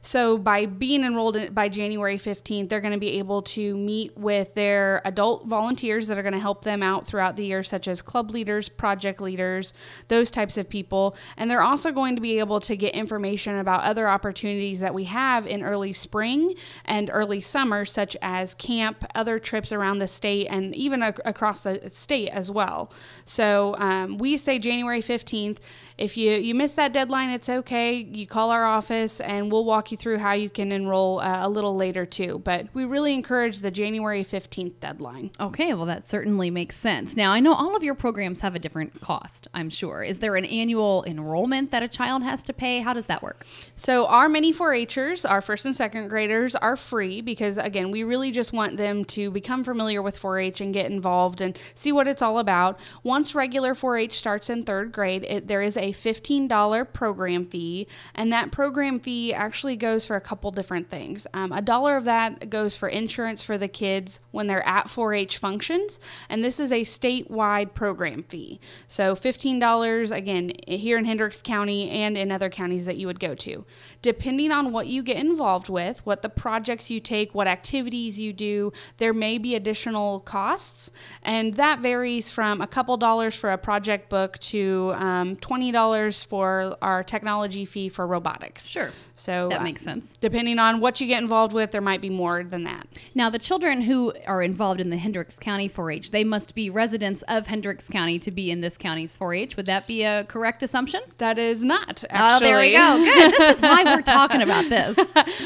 So 0.00 0.38
by 0.38 0.64
being 0.64 1.04
enrolled 1.04 1.54
by 1.54 1.68
January 1.68 2.16
15th, 2.16 2.70
they're 2.70 2.80
going 2.80 2.93
be 3.00 3.18
able 3.18 3.42
to 3.42 3.76
meet 3.76 4.16
with 4.16 4.54
their 4.54 5.00
adult 5.04 5.46
volunteers 5.46 6.08
that 6.08 6.18
are 6.18 6.22
going 6.22 6.34
to 6.34 6.40
help 6.40 6.64
them 6.64 6.82
out 6.82 7.06
throughout 7.06 7.36
the 7.36 7.44
year, 7.44 7.62
such 7.62 7.88
as 7.88 8.02
club 8.02 8.30
leaders, 8.30 8.68
project 8.68 9.20
leaders, 9.20 9.74
those 10.08 10.30
types 10.30 10.56
of 10.56 10.68
people. 10.68 11.16
And 11.36 11.50
they're 11.50 11.62
also 11.62 11.92
going 11.92 12.14
to 12.16 12.20
be 12.20 12.38
able 12.38 12.60
to 12.60 12.76
get 12.76 12.94
information 12.94 13.58
about 13.58 13.82
other 13.82 14.08
opportunities 14.08 14.80
that 14.80 14.94
we 14.94 15.04
have 15.04 15.46
in 15.46 15.62
early 15.62 15.92
spring 15.92 16.54
and 16.84 17.10
early 17.12 17.40
summer, 17.40 17.84
such 17.84 18.16
as 18.22 18.54
camp, 18.54 19.04
other 19.14 19.38
trips 19.38 19.72
around 19.72 19.98
the 19.98 20.08
state, 20.08 20.46
and 20.46 20.74
even 20.74 21.02
ac- 21.02 21.22
across 21.24 21.60
the 21.60 21.88
state 21.88 22.28
as 22.30 22.50
well. 22.50 22.92
So 23.24 23.74
um, 23.78 24.18
we 24.18 24.36
say 24.36 24.58
January 24.58 25.02
15th. 25.02 25.58
If 25.96 26.16
you, 26.16 26.32
you 26.32 26.54
miss 26.54 26.72
that 26.72 26.92
deadline, 26.92 27.30
it's 27.30 27.48
okay. 27.48 27.94
You 27.94 28.26
call 28.26 28.50
our 28.50 28.64
office 28.64 29.20
and 29.20 29.52
we'll 29.52 29.64
walk 29.64 29.92
you 29.92 29.96
through 29.96 30.18
how 30.18 30.32
you 30.32 30.50
can 30.50 30.72
enroll 30.72 31.20
uh, 31.20 31.46
a 31.46 31.48
little 31.48 31.76
later 31.76 32.04
too. 32.04 32.40
But 32.44 32.66
we 32.74 32.83
really 32.84 33.14
encourage 33.14 33.58
the 33.58 33.70
January 33.70 34.24
15th 34.24 34.80
deadline. 34.80 35.30
Okay, 35.40 35.74
well, 35.74 35.86
that 35.86 36.08
certainly 36.08 36.50
makes 36.50 36.76
sense. 36.76 37.16
Now, 37.16 37.32
I 37.32 37.40
know 37.40 37.52
all 37.52 37.76
of 37.76 37.82
your 37.82 37.94
programs 37.94 38.40
have 38.40 38.54
a 38.54 38.58
different 38.58 39.00
cost, 39.00 39.48
I'm 39.54 39.70
sure. 39.70 40.02
Is 40.02 40.18
there 40.18 40.36
an 40.36 40.44
annual 40.44 41.04
enrollment 41.06 41.70
that 41.70 41.82
a 41.82 41.88
child 41.88 42.22
has 42.22 42.42
to 42.44 42.52
pay? 42.52 42.80
How 42.80 42.92
does 42.92 43.06
that 43.06 43.22
work? 43.22 43.46
So 43.76 44.06
our 44.06 44.28
mini 44.28 44.52
4-Hers, 44.52 45.24
our 45.24 45.40
first 45.40 45.66
and 45.66 45.74
second 45.74 46.08
graders, 46.08 46.56
are 46.56 46.76
free 46.76 47.20
because 47.20 47.58
again, 47.58 47.90
we 47.90 48.04
really 48.04 48.30
just 48.30 48.52
want 48.52 48.76
them 48.76 49.04
to 49.06 49.30
become 49.30 49.64
familiar 49.64 50.02
with 50.02 50.20
4-H 50.20 50.60
and 50.60 50.72
get 50.72 50.90
involved 50.90 51.40
and 51.40 51.58
see 51.74 51.92
what 51.92 52.08
it's 52.08 52.22
all 52.22 52.38
about. 52.38 52.78
Once 53.02 53.34
regular 53.34 53.74
4-H 53.74 54.16
starts 54.16 54.50
in 54.50 54.64
third 54.64 54.92
grade, 54.92 55.24
it, 55.28 55.48
there 55.48 55.62
is 55.62 55.76
a 55.76 55.92
$15 55.92 56.92
program 56.92 57.46
fee, 57.46 57.86
and 58.14 58.32
that 58.32 58.52
program 58.52 59.00
fee 59.00 59.32
actually 59.32 59.76
goes 59.76 60.06
for 60.06 60.16
a 60.16 60.20
couple 60.20 60.50
different 60.50 60.88
things. 60.90 61.26
Um, 61.34 61.52
a 61.52 61.62
dollar 61.62 61.96
of 61.96 62.04
that 62.04 62.50
goes 62.50 62.73
for 62.76 62.88
insurance 62.88 63.42
for 63.42 63.58
the 63.58 63.68
kids 63.68 64.20
when 64.30 64.46
they're 64.46 64.66
at 64.66 64.86
4-H 64.86 65.38
functions, 65.38 66.00
and 66.28 66.44
this 66.44 66.58
is 66.58 66.72
a 66.72 66.82
statewide 66.82 67.74
program 67.74 68.22
fee. 68.22 68.60
So 68.86 69.14
$15 69.14 70.16
again 70.16 70.52
here 70.66 70.98
in 70.98 71.04
Hendricks 71.04 71.42
County 71.42 71.90
and 71.90 72.16
in 72.16 72.32
other 72.32 72.50
counties 72.50 72.86
that 72.86 72.96
you 72.96 73.06
would 73.06 73.20
go 73.20 73.34
to. 73.36 73.64
Depending 74.02 74.52
on 74.52 74.72
what 74.72 74.86
you 74.86 75.02
get 75.02 75.16
involved 75.16 75.68
with, 75.68 76.04
what 76.04 76.22
the 76.22 76.28
projects 76.28 76.90
you 76.90 77.00
take, 77.00 77.34
what 77.34 77.46
activities 77.46 78.18
you 78.18 78.32
do, 78.32 78.72
there 78.98 79.12
may 79.12 79.38
be 79.38 79.54
additional 79.54 80.20
costs, 80.20 80.90
and 81.22 81.54
that 81.54 81.80
varies 81.80 82.30
from 82.30 82.60
a 82.60 82.66
couple 82.66 82.96
dollars 82.96 83.34
for 83.34 83.50
a 83.50 83.58
project 83.58 84.08
book 84.08 84.38
to 84.40 84.92
um, 84.96 85.36
$20 85.36 86.26
for 86.26 86.76
our 86.82 87.02
technology 87.02 87.64
fee 87.64 87.88
for 87.88 88.06
robotics. 88.06 88.68
Sure. 88.68 88.90
So 89.14 89.48
That 89.48 89.60
uh, 89.60 89.64
makes 89.64 89.82
sense. 89.82 90.12
Depending 90.20 90.58
on 90.58 90.80
what 90.80 91.00
you 91.00 91.06
get 91.06 91.22
involved 91.22 91.52
with, 91.52 91.70
there 91.70 91.80
might 91.80 92.00
be 92.00 92.10
more 92.10 92.42
than 92.42 92.63
that. 92.64 92.86
Now, 93.14 93.30
the 93.30 93.38
children 93.38 93.82
who 93.82 94.12
are 94.26 94.42
involved 94.42 94.80
in 94.80 94.90
the 94.90 94.96
Hendricks 94.96 95.38
County 95.38 95.68
4 95.68 95.90
H, 95.90 96.10
they 96.10 96.24
must 96.24 96.54
be 96.54 96.70
residents 96.70 97.22
of 97.28 97.46
Hendricks 97.46 97.88
County 97.88 98.18
to 98.20 98.30
be 98.30 98.50
in 98.50 98.60
this 98.60 98.76
county's 98.76 99.16
4 99.16 99.34
H. 99.34 99.56
Would 99.56 99.66
that 99.66 99.86
be 99.86 100.02
a 100.04 100.24
correct 100.24 100.62
assumption? 100.62 101.02
That 101.18 101.38
is 101.38 101.62
not, 101.62 102.04
Actually. 102.10 102.36
Oh, 102.36 102.50
there 102.50 102.58
we 102.58 102.72
go. 102.72 102.96
Good. 102.96 103.32
This 103.32 103.56
is 103.56 103.62
why 103.62 103.84
we're 103.84 104.02
talking 104.02 104.42
about 104.42 104.68
this. 104.68 104.98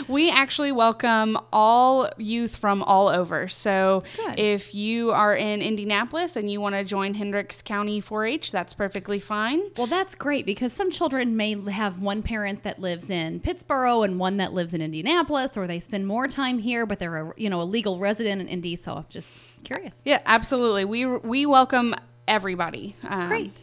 we 0.09 0.31
actually 0.31 0.73
welcome 0.73 1.39
all 1.53 2.09
youth 2.19 2.57
from 2.57 2.83
all 2.83 3.09
over. 3.09 3.49
So 3.49 4.03
Good. 4.17 4.39
if 4.39 4.75
you 4.75 5.11
are 5.13 5.35
in 5.35 5.63
Indianapolis 5.63 6.37
and 6.37 6.51
you 6.51 6.61
want 6.61 6.75
to 6.75 6.85
join 6.85 7.15
Hendricks 7.15 7.63
County 7.63 8.01
4 8.01 8.27
H, 8.27 8.53
that's 8.53 8.75
perfectly 8.75 9.21
fine. 9.21 9.63
Well, 9.77 9.87
that's 9.87 10.15
great 10.15 10.47
because 10.47 10.73
some 10.73 10.91
children 10.91 11.37
may 11.37 11.61
have 11.71 12.01
one 12.01 12.23
parent 12.23 12.63
that 12.65 12.79
lives 12.79 13.11
in 13.11 13.41
Pittsburgh 13.41 13.79
and 13.79 14.19
one 14.19 14.37
that 14.39 14.53
lives 14.53 14.75
in 14.75 14.83
Indianapolis, 14.83 15.57
or 15.57 15.67
they 15.67 15.81
spend 15.81 16.07
more 16.07 16.27
time 16.29 16.59
here, 16.59 16.85
but 16.85 16.99
they're 16.99 17.08
a 17.17 17.33
you 17.37 17.51
know 17.51 17.63
a 17.63 17.65
legal 17.65 17.99
resident 17.99 18.41
in 18.41 18.49
Indy. 18.49 18.77
So 18.77 18.95
I'm 18.95 19.05
just 19.09 19.33
curious. 19.65 19.95
Yeah, 20.05 20.21
absolutely. 20.27 20.85
We 20.85 21.07
we 21.07 21.47
welcome 21.47 21.95
everybody. 22.27 22.95
Um, 23.07 23.29
Great. 23.29 23.63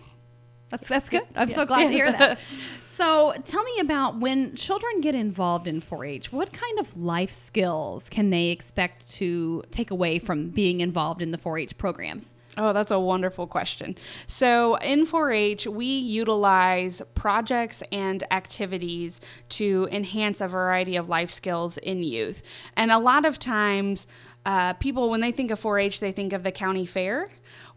That's 0.70 0.88
that's 0.88 1.10
good. 1.10 1.24
I'm 1.36 1.50
so 1.50 1.66
glad 1.66 1.88
to 1.88 1.94
hear 1.94 2.12
that. 2.12 2.40
So, 2.96 3.34
tell 3.44 3.62
me 3.62 3.80
about 3.82 4.22
when 4.22 4.56
children 4.56 5.02
get 5.02 5.16
involved 5.16 5.68
in 5.68 5.82
4 5.82 6.06
H, 6.06 6.32
what 6.32 6.54
kind 6.54 6.80
of 6.80 6.96
life 6.96 7.30
skills 7.30 8.08
can 8.08 8.30
they 8.30 8.52
expect 8.52 9.12
to 9.16 9.64
take 9.70 9.92
away 9.92 10.18
from 10.18 10.48
being 10.52 10.80
involved 10.80 11.22
in 11.22 11.32
the 11.32 11.38
4 11.38 11.60
H 11.60 11.78
programs? 11.78 12.32
Oh, 12.58 12.72
that's 12.72 12.92
a 12.92 13.00
wonderful 13.00 13.48
question. 13.48 13.98
So, 14.28 14.76
in 14.76 15.06
4 15.06 15.32
H, 15.32 15.68
we 15.68 15.86
utilize 15.86 17.02
projects 17.14 17.84
and 17.92 18.24
activities 18.32 19.20
to 19.50 19.90
enhance 19.92 20.40
a 20.40 20.48
variety 20.48 20.96
of 20.96 21.10
life 21.10 21.32
skills 21.32 21.78
in 21.78 22.02
youth. 22.02 22.44
And 22.78 22.92
a 22.92 23.00
lot 23.00 23.26
of 23.26 23.40
times, 23.40 24.08
uh, 24.46 24.74
people, 24.74 25.10
when 25.10 25.20
they 25.20 25.32
think 25.32 25.52
of 25.52 25.60
4 25.60 25.80
H, 25.80 26.00
they 26.00 26.14
think 26.14 26.32
of 26.32 26.44
the 26.44 26.52
county 26.52 26.86
fair. 26.86 27.28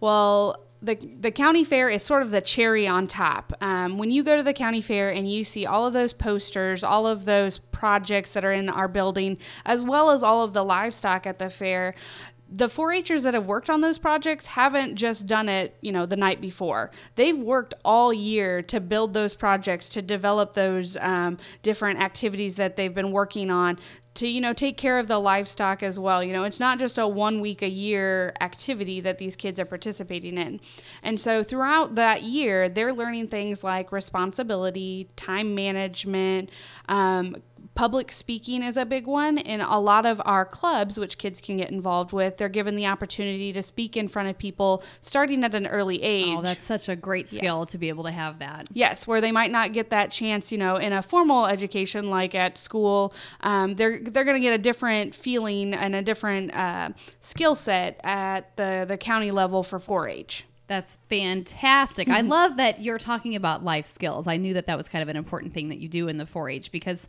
Well, 0.00 0.64
the, 0.80 0.94
the 0.94 1.32
county 1.32 1.64
fair 1.64 1.88
is 1.88 2.02
sort 2.02 2.22
of 2.22 2.30
the 2.30 2.40
cherry 2.40 2.86
on 2.86 3.08
top. 3.08 3.52
Um, 3.60 3.98
when 3.98 4.10
you 4.10 4.22
go 4.22 4.36
to 4.36 4.42
the 4.42 4.52
county 4.52 4.80
fair 4.80 5.10
and 5.10 5.30
you 5.30 5.42
see 5.42 5.66
all 5.66 5.86
of 5.86 5.92
those 5.92 6.12
posters, 6.12 6.84
all 6.84 7.06
of 7.06 7.24
those 7.24 7.58
projects 7.58 8.32
that 8.34 8.44
are 8.44 8.52
in 8.52 8.68
our 8.68 8.86
building, 8.86 9.38
as 9.64 9.82
well 9.82 10.10
as 10.10 10.22
all 10.22 10.44
of 10.44 10.52
the 10.52 10.64
livestock 10.64 11.26
at 11.26 11.40
the 11.40 11.50
fair, 11.50 11.94
the 12.50 12.66
4-Hers 12.66 13.22
that 13.24 13.34
have 13.34 13.46
worked 13.46 13.68
on 13.68 13.80
those 13.80 13.98
projects 13.98 14.46
haven't 14.46 14.96
just 14.96 15.26
done 15.26 15.48
it, 15.48 15.76
you 15.80 15.92
know, 15.92 16.06
the 16.06 16.16
night 16.16 16.40
before. 16.40 16.90
They've 17.14 17.36
worked 17.36 17.74
all 17.84 18.12
year 18.12 18.62
to 18.62 18.80
build 18.80 19.12
those 19.12 19.34
projects, 19.34 19.88
to 19.90 20.02
develop 20.02 20.54
those 20.54 20.96
um, 20.98 21.36
different 21.62 22.00
activities 22.00 22.56
that 22.56 22.76
they've 22.76 22.94
been 22.94 23.12
working 23.12 23.50
on, 23.50 23.78
to 24.18 24.26
you 24.26 24.40
know 24.40 24.52
take 24.52 24.76
care 24.76 24.98
of 24.98 25.06
the 25.06 25.18
livestock 25.18 25.82
as 25.82 25.98
well. 25.98 26.24
You 26.24 26.32
know, 26.32 26.42
it's 26.42 26.58
not 26.58 26.78
just 26.78 26.98
a 26.98 27.06
one 27.06 27.40
week 27.40 27.62
a 27.62 27.68
year 27.68 28.34
activity 28.40 29.00
that 29.00 29.18
these 29.18 29.36
kids 29.36 29.60
are 29.60 29.64
participating 29.64 30.36
in, 30.36 30.60
and 31.02 31.20
so 31.20 31.42
throughout 31.42 31.94
that 31.94 32.22
year, 32.22 32.68
they're 32.68 32.92
learning 32.92 33.28
things 33.28 33.62
like 33.62 33.92
responsibility, 33.92 35.08
time 35.14 35.54
management. 35.54 36.50
Um, 36.88 37.36
Public 37.78 38.10
speaking 38.10 38.64
is 38.64 38.76
a 38.76 38.84
big 38.84 39.06
one. 39.06 39.38
In 39.38 39.60
a 39.60 39.78
lot 39.78 40.04
of 40.04 40.20
our 40.24 40.44
clubs, 40.44 40.98
which 40.98 41.16
kids 41.16 41.40
can 41.40 41.58
get 41.58 41.70
involved 41.70 42.12
with, 42.12 42.36
they're 42.36 42.48
given 42.48 42.74
the 42.74 42.86
opportunity 42.86 43.52
to 43.52 43.62
speak 43.62 43.96
in 43.96 44.08
front 44.08 44.28
of 44.28 44.36
people 44.36 44.82
starting 45.00 45.44
at 45.44 45.54
an 45.54 45.64
early 45.64 46.02
age. 46.02 46.34
Oh, 46.36 46.42
that's 46.42 46.66
such 46.66 46.88
a 46.88 46.96
great 46.96 47.28
skill 47.28 47.60
yes. 47.60 47.70
to 47.70 47.78
be 47.78 47.88
able 47.88 48.02
to 48.02 48.10
have 48.10 48.40
that. 48.40 48.66
Yes, 48.72 49.06
where 49.06 49.20
they 49.20 49.30
might 49.30 49.52
not 49.52 49.72
get 49.72 49.90
that 49.90 50.10
chance, 50.10 50.50
you 50.50 50.58
know, 50.58 50.74
in 50.74 50.92
a 50.92 51.00
formal 51.00 51.46
education 51.46 52.10
like 52.10 52.34
at 52.34 52.58
school. 52.58 53.14
Um, 53.42 53.76
they're 53.76 54.00
they're 54.02 54.24
going 54.24 54.34
to 54.34 54.42
get 54.42 54.54
a 54.54 54.58
different 54.58 55.14
feeling 55.14 55.72
and 55.72 55.94
a 55.94 56.02
different 56.02 56.52
uh, 56.56 56.90
skill 57.20 57.54
set 57.54 58.00
at 58.02 58.56
the 58.56 58.86
the 58.88 58.96
county 58.96 59.30
level 59.30 59.62
for 59.62 59.78
4-H. 59.78 60.46
That's 60.66 60.98
fantastic. 61.08 62.08
I 62.08 62.22
love 62.22 62.56
that 62.56 62.82
you're 62.82 62.98
talking 62.98 63.36
about 63.36 63.62
life 63.62 63.86
skills. 63.86 64.26
I 64.26 64.36
knew 64.36 64.54
that 64.54 64.66
that 64.66 64.76
was 64.76 64.88
kind 64.88 65.02
of 65.02 65.08
an 65.08 65.16
important 65.16 65.54
thing 65.54 65.68
that 65.68 65.78
you 65.78 65.88
do 65.88 66.08
in 66.08 66.18
the 66.18 66.26
4 66.26 66.50
H 66.50 66.72
because 66.72 67.06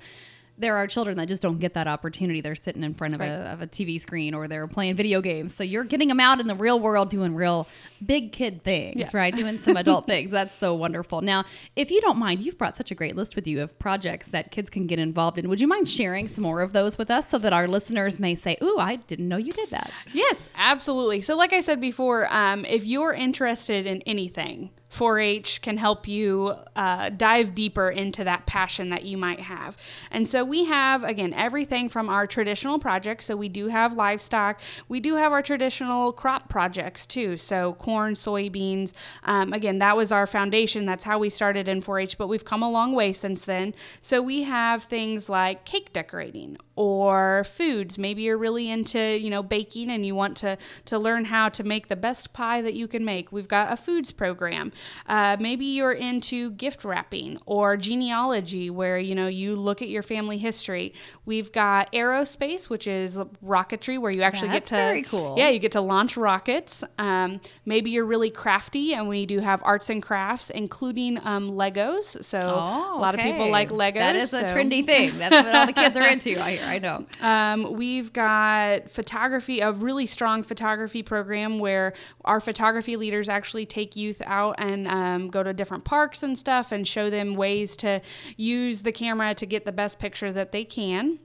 there 0.59 0.75
are 0.75 0.87
children 0.87 1.17
that 1.17 1.27
just 1.27 1.41
don't 1.41 1.59
get 1.59 1.73
that 1.73 1.87
opportunity. 1.87 2.41
They're 2.41 2.53
sitting 2.53 2.83
in 2.83 2.93
front 2.93 3.13
of, 3.13 3.21
right. 3.21 3.29
a, 3.29 3.53
of 3.53 3.61
a 3.61 3.67
TV 3.67 3.99
screen 3.99 4.33
or 4.33 4.47
they're 4.47 4.67
playing 4.67 4.95
video 4.95 5.21
games. 5.21 5.55
So 5.55 5.63
you're 5.63 5.85
getting 5.85 6.09
them 6.09 6.19
out 6.19 6.39
in 6.39 6.47
the 6.47 6.55
real 6.55 6.79
world 6.79 7.09
doing 7.09 7.33
real 7.33 7.67
big 8.05 8.31
kid 8.31 8.63
things, 8.63 8.97
yeah. 8.97 9.09
right? 9.13 9.33
Doing 9.33 9.57
some 9.57 9.77
adult 9.77 10.05
things. 10.07 10.31
That's 10.31 10.53
so 10.53 10.75
wonderful. 10.75 11.21
Now, 11.21 11.45
if 11.75 11.89
you 11.91 12.01
don't 12.01 12.17
mind, 12.17 12.41
you've 12.41 12.57
brought 12.57 12.75
such 12.75 12.91
a 12.91 12.95
great 12.95 13.15
list 13.15 13.35
with 13.35 13.47
you 13.47 13.61
of 13.61 13.79
projects 13.79 14.27
that 14.27 14.51
kids 14.51 14.69
can 14.69 14.85
get 14.85 14.99
involved 14.99 15.37
in. 15.37 15.47
Would 15.49 15.61
you 15.61 15.67
mind 15.67 15.87
sharing 15.87 16.27
some 16.27 16.43
more 16.43 16.61
of 16.61 16.73
those 16.73 16.97
with 16.97 17.09
us 17.09 17.29
so 17.29 17.37
that 17.37 17.53
our 17.53 17.67
listeners 17.67 18.19
may 18.19 18.35
say, 18.35 18.57
Ooh, 18.61 18.77
I 18.77 18.97
didn't 18.97 19.27
know 19.27 19.37
you 19.37 19.51
did 19.51 19.69
that? 19.69 19.91
Yes, 20.13 20.49
absolutely. 20.55 21.21
So, 21.21 21.35
like 21.35 21.53
I 21.53 21.61
said 21.61 21.79
before, 21.79 22.27
um, 22.33 22.65
if 22.65 22.85
you're 22.85 23.13
interested 23.13 23.85
in 23.85 24.01
anything, 24.03 24.71
4 24.89 25.19
H 25.19 25.61
can 25.61 25.77
help 25.77 26.07
you 26.07 26.53
uh, 26.75 27.09
dive 27.09 27.53
deeper 27.53 27.89
into 27.89 28.23
that 28.23 28.45
passion 28.47 28.89
that 28.89 29.05
you 29.05 29.17
might 29.17 29.39
have. 29.39 29.77
And 30.11 30.27
so 30.27 30.43
we 30.43 30.65
have, 30.65 31.03
again, 31.03 31.31
everything 31.33 31.89
from 31.89 32.09
our 32.09 32.25
traditional 32.25 32.79
projects. 32.79 33.25
So 33.27 33.37
we 33.37 33.49
do 33.49 33.67
have 33.67 33.93
livestock, 33.93 34.59
we 34.87 34.99
do 34.99 35.15
have 35.15 35.31
our 35.31 35.43
traditional 35.43 36.11
crop 36.11 36.49
projects 36.49 37.05
too. 37.05 37.37
So 37.37 37.73
corn, 37.73 38.15
soybeans. 38.15 38.93
Um, 39.23 39.53
again, 39.53 39.77
that 39.79 39.95
was 39.95 40.11
our 40.11 40.25
foundation. 40.25 40.85
That's 40.85 41.03
how 41.03 41.19
we 41.19 41.29
started 41.29 41.67
in 41.67 41.81
4 41.81 41.99
H, 41.99 42.17
but 42.17 42.27
we've 42.27 42.45
come 42.45 42.63
a 42.63 42.69
long 42.69 42.93
way 42.93 43.13
since 43.13 43.41
then. 43.41 43.75
So 44.01 44.21
we 44.21 44.43
have 44.43 44.83
things 44.83 45.29
like 45.29 45.65
cake 45.65 45.93
decorating 45.93 46.57
or 46.75 47.43
foods. 47.43 47.97
Maybe 47.97 48.23
you're 48.23 48.37
really 48.37 48.69
into, 48.69 48.99
you 48.99 49.29
know, 49.29 49.43
baking 49.43 49.91
and 49.91 50.05
you 50.05 50.15
want 50.15 50.37
to, 50.37 50.57
to 50.85 50.97
learn 50.97 51.25
how 51.25 51.49
to 51.49 51.63
make 51.63 51.89
the 51.89 51.95
best 51.95 52.33
pie 52.33 52.61
that 52.61 52.73
you 52.73 52.87
can 52.87 53.05
make. 53.05 53.31
We've 53.31 53.47
got 53.47 53.71
a 53.71 53.77
foods 53.77 54.11
program. 54.11 54.71
Uh, 55.07 55.37
maybe 55.39 55.65
you're 55.65 55.91
into 55.91 56.51
gift 56.51 56.83
wrapping 56.83 57.39
or 57.45 57.77
genealogy, 57.77 58.69
where 58.69 58.97
you 58.97 59.15
know 59.15 59.27
you 59.27 59.55
look 59.55 59.81
at 59.81 59.89
your 59.89 60.03
family 60.03 60.37
history. 60.37 60.93
We've 61.25 61.51
got 61.51 61.91
aerospace, 61.91 62.69
which 62.69 62.87
is 62.87 63.17
rocketry, 63.45 63.99
where 63.99 64.11
you 64.11 64.21
actually 64.21 64.49
That's 64.49 64.71
get 64.71 64.77
to 64.77 64.83
very 64.83 65.03
cool. 65.03 65.35
Yeah, 65.37 65.49
you 65.49 65.59
get 65.59 65.73
to 65.73 65.81
launch 65.81 66.17
rockets. 66.17 66.83
Um, 66.97 67.41
maybe 67.65 67.89
you're 67.89 68.05
really 68.05 68.29
crafty, 68.29 68.93
and 68.93 69.07
we 69.07 69.25
do 69.25 69.39
have 69.39 69.61
arts 69.63 69.89
and 69.89 70.01
crafts, 70.01 70.49
including 70.49 71.19
um, 71.25 71.51
Legos. 71.51 72.23
So 72.23 72.39
oh, 72.39 72.97
a 72.97 72.99
lot 72.99 73.15
okay. 73.15 73.29
of 73.29 73.31
people 73.33 73.49
like 73.49 73.69
Legos. 73.69 73.95
That 73.95 74.15
is 74.15 74.31
so. 74.31 74.39
a 74.39 74.43
trendy 74.43 74.85
thing. 74.85 75.17
That's 75.17 75.45
what 75.45 75.55
all 75.55 75.65
the 75.65 75.73
kids 75.73 75.95
are 75.97 76.07
into. 76.07 76.41
I 76.41 76.51
hear. 76.51 76.65
I 76.65 76.79
know. 76.79 77.05
Um, 77.21 77.73
we've 77.73 78.11
got 78.11 78.89
photography, 78.89 79.59
a 79.59 79.71
really 79.71 80.05
strong 80.05 80.41
photography 80.41 81.03
program 81.03 81.59
where 81.59 81.93
our 82.25 82.39
photography 82.39 82.95
leaders 82.95 83.29
actually 83.29 83.65
take 83.65 83.95
youth 83.95 84.21
out 84.25 84.55
and 84.57 84.68
um, 84.87 85.29
go 85.29 85.43
to 85.43 85.53
different 85.53 85.83
parks 85.83 86.23
and 86.23 86.37
stuff 86.37 86.71
and 86.71 86.87
show 86.87 87.09
them 87.09 87.35
ways 87.35 87.77
to 87.77 88.01
use 88.37 88.83
the 88.83 88.91
camera 88.91 89.33
to 89.35 89.45
get 89.45 89.65
the 89.65 89.71
best 89.71 89.99
picture 89.99 90.31
that 90.31 90.51
they 90.51 90.63
can. 90.63 91.19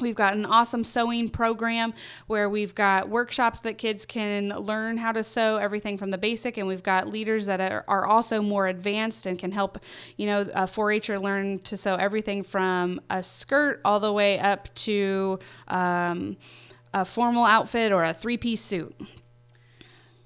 We've 0.00 0.14
got 0.14 0.34
an 0.34 0.46
awesome 0.46 0.84
sewing 0.84 1.28
program 1.28 1.94
where 2.26 2.48
we've 2.48 2.74
got 2.74 3.08
workshops 3.08 3.60
that 3.60 3.78
kids 3.78 4.06
can 4.06 4.48
learn 4.48 4.96
how 4.96 5.12
to 5.12 5.22
sew 5.22 5.56
everything 5.56 5.98
from 5.98 6.10
the 6.10 6.18
basic, 6.18 6.56
and 6.56 6.66
we've 6.66 6.82
got 6.82 7.08
leaders 7.08 7.46
that 7.46 7.60
are, 7.60 7.84
are 7.86 8.06
also 8.06 8.40
more 8.40 8.66
advanced 8.66 9.26
and 9.26 9.38
can 9.38 9.52
help, 9.52 9.78
you 10.16 10.26
know, 10.26 10.40
a 10.40 10.64
4-H'er 10.64 11.20
learn 11.20 11.58
to 11.60 11.76
sew 11.76 11.96
everything 11.96 12.42
from 12.42 13.00
a 13.10 13.22
skirt 13.22 13.80
all 13.84 14.00
the 14.00 14.12
way 14.12 14.38
up 14.38 14.74
to 14.74 15.38
um, 15.68 16.36
a 16.94 17.04
formal 17.04 17.44
outfit 17.44 17.92
or 17.92 18.04
a 18.04 18.14
three-piece 18.14 18.62
suit. 18.62 18.94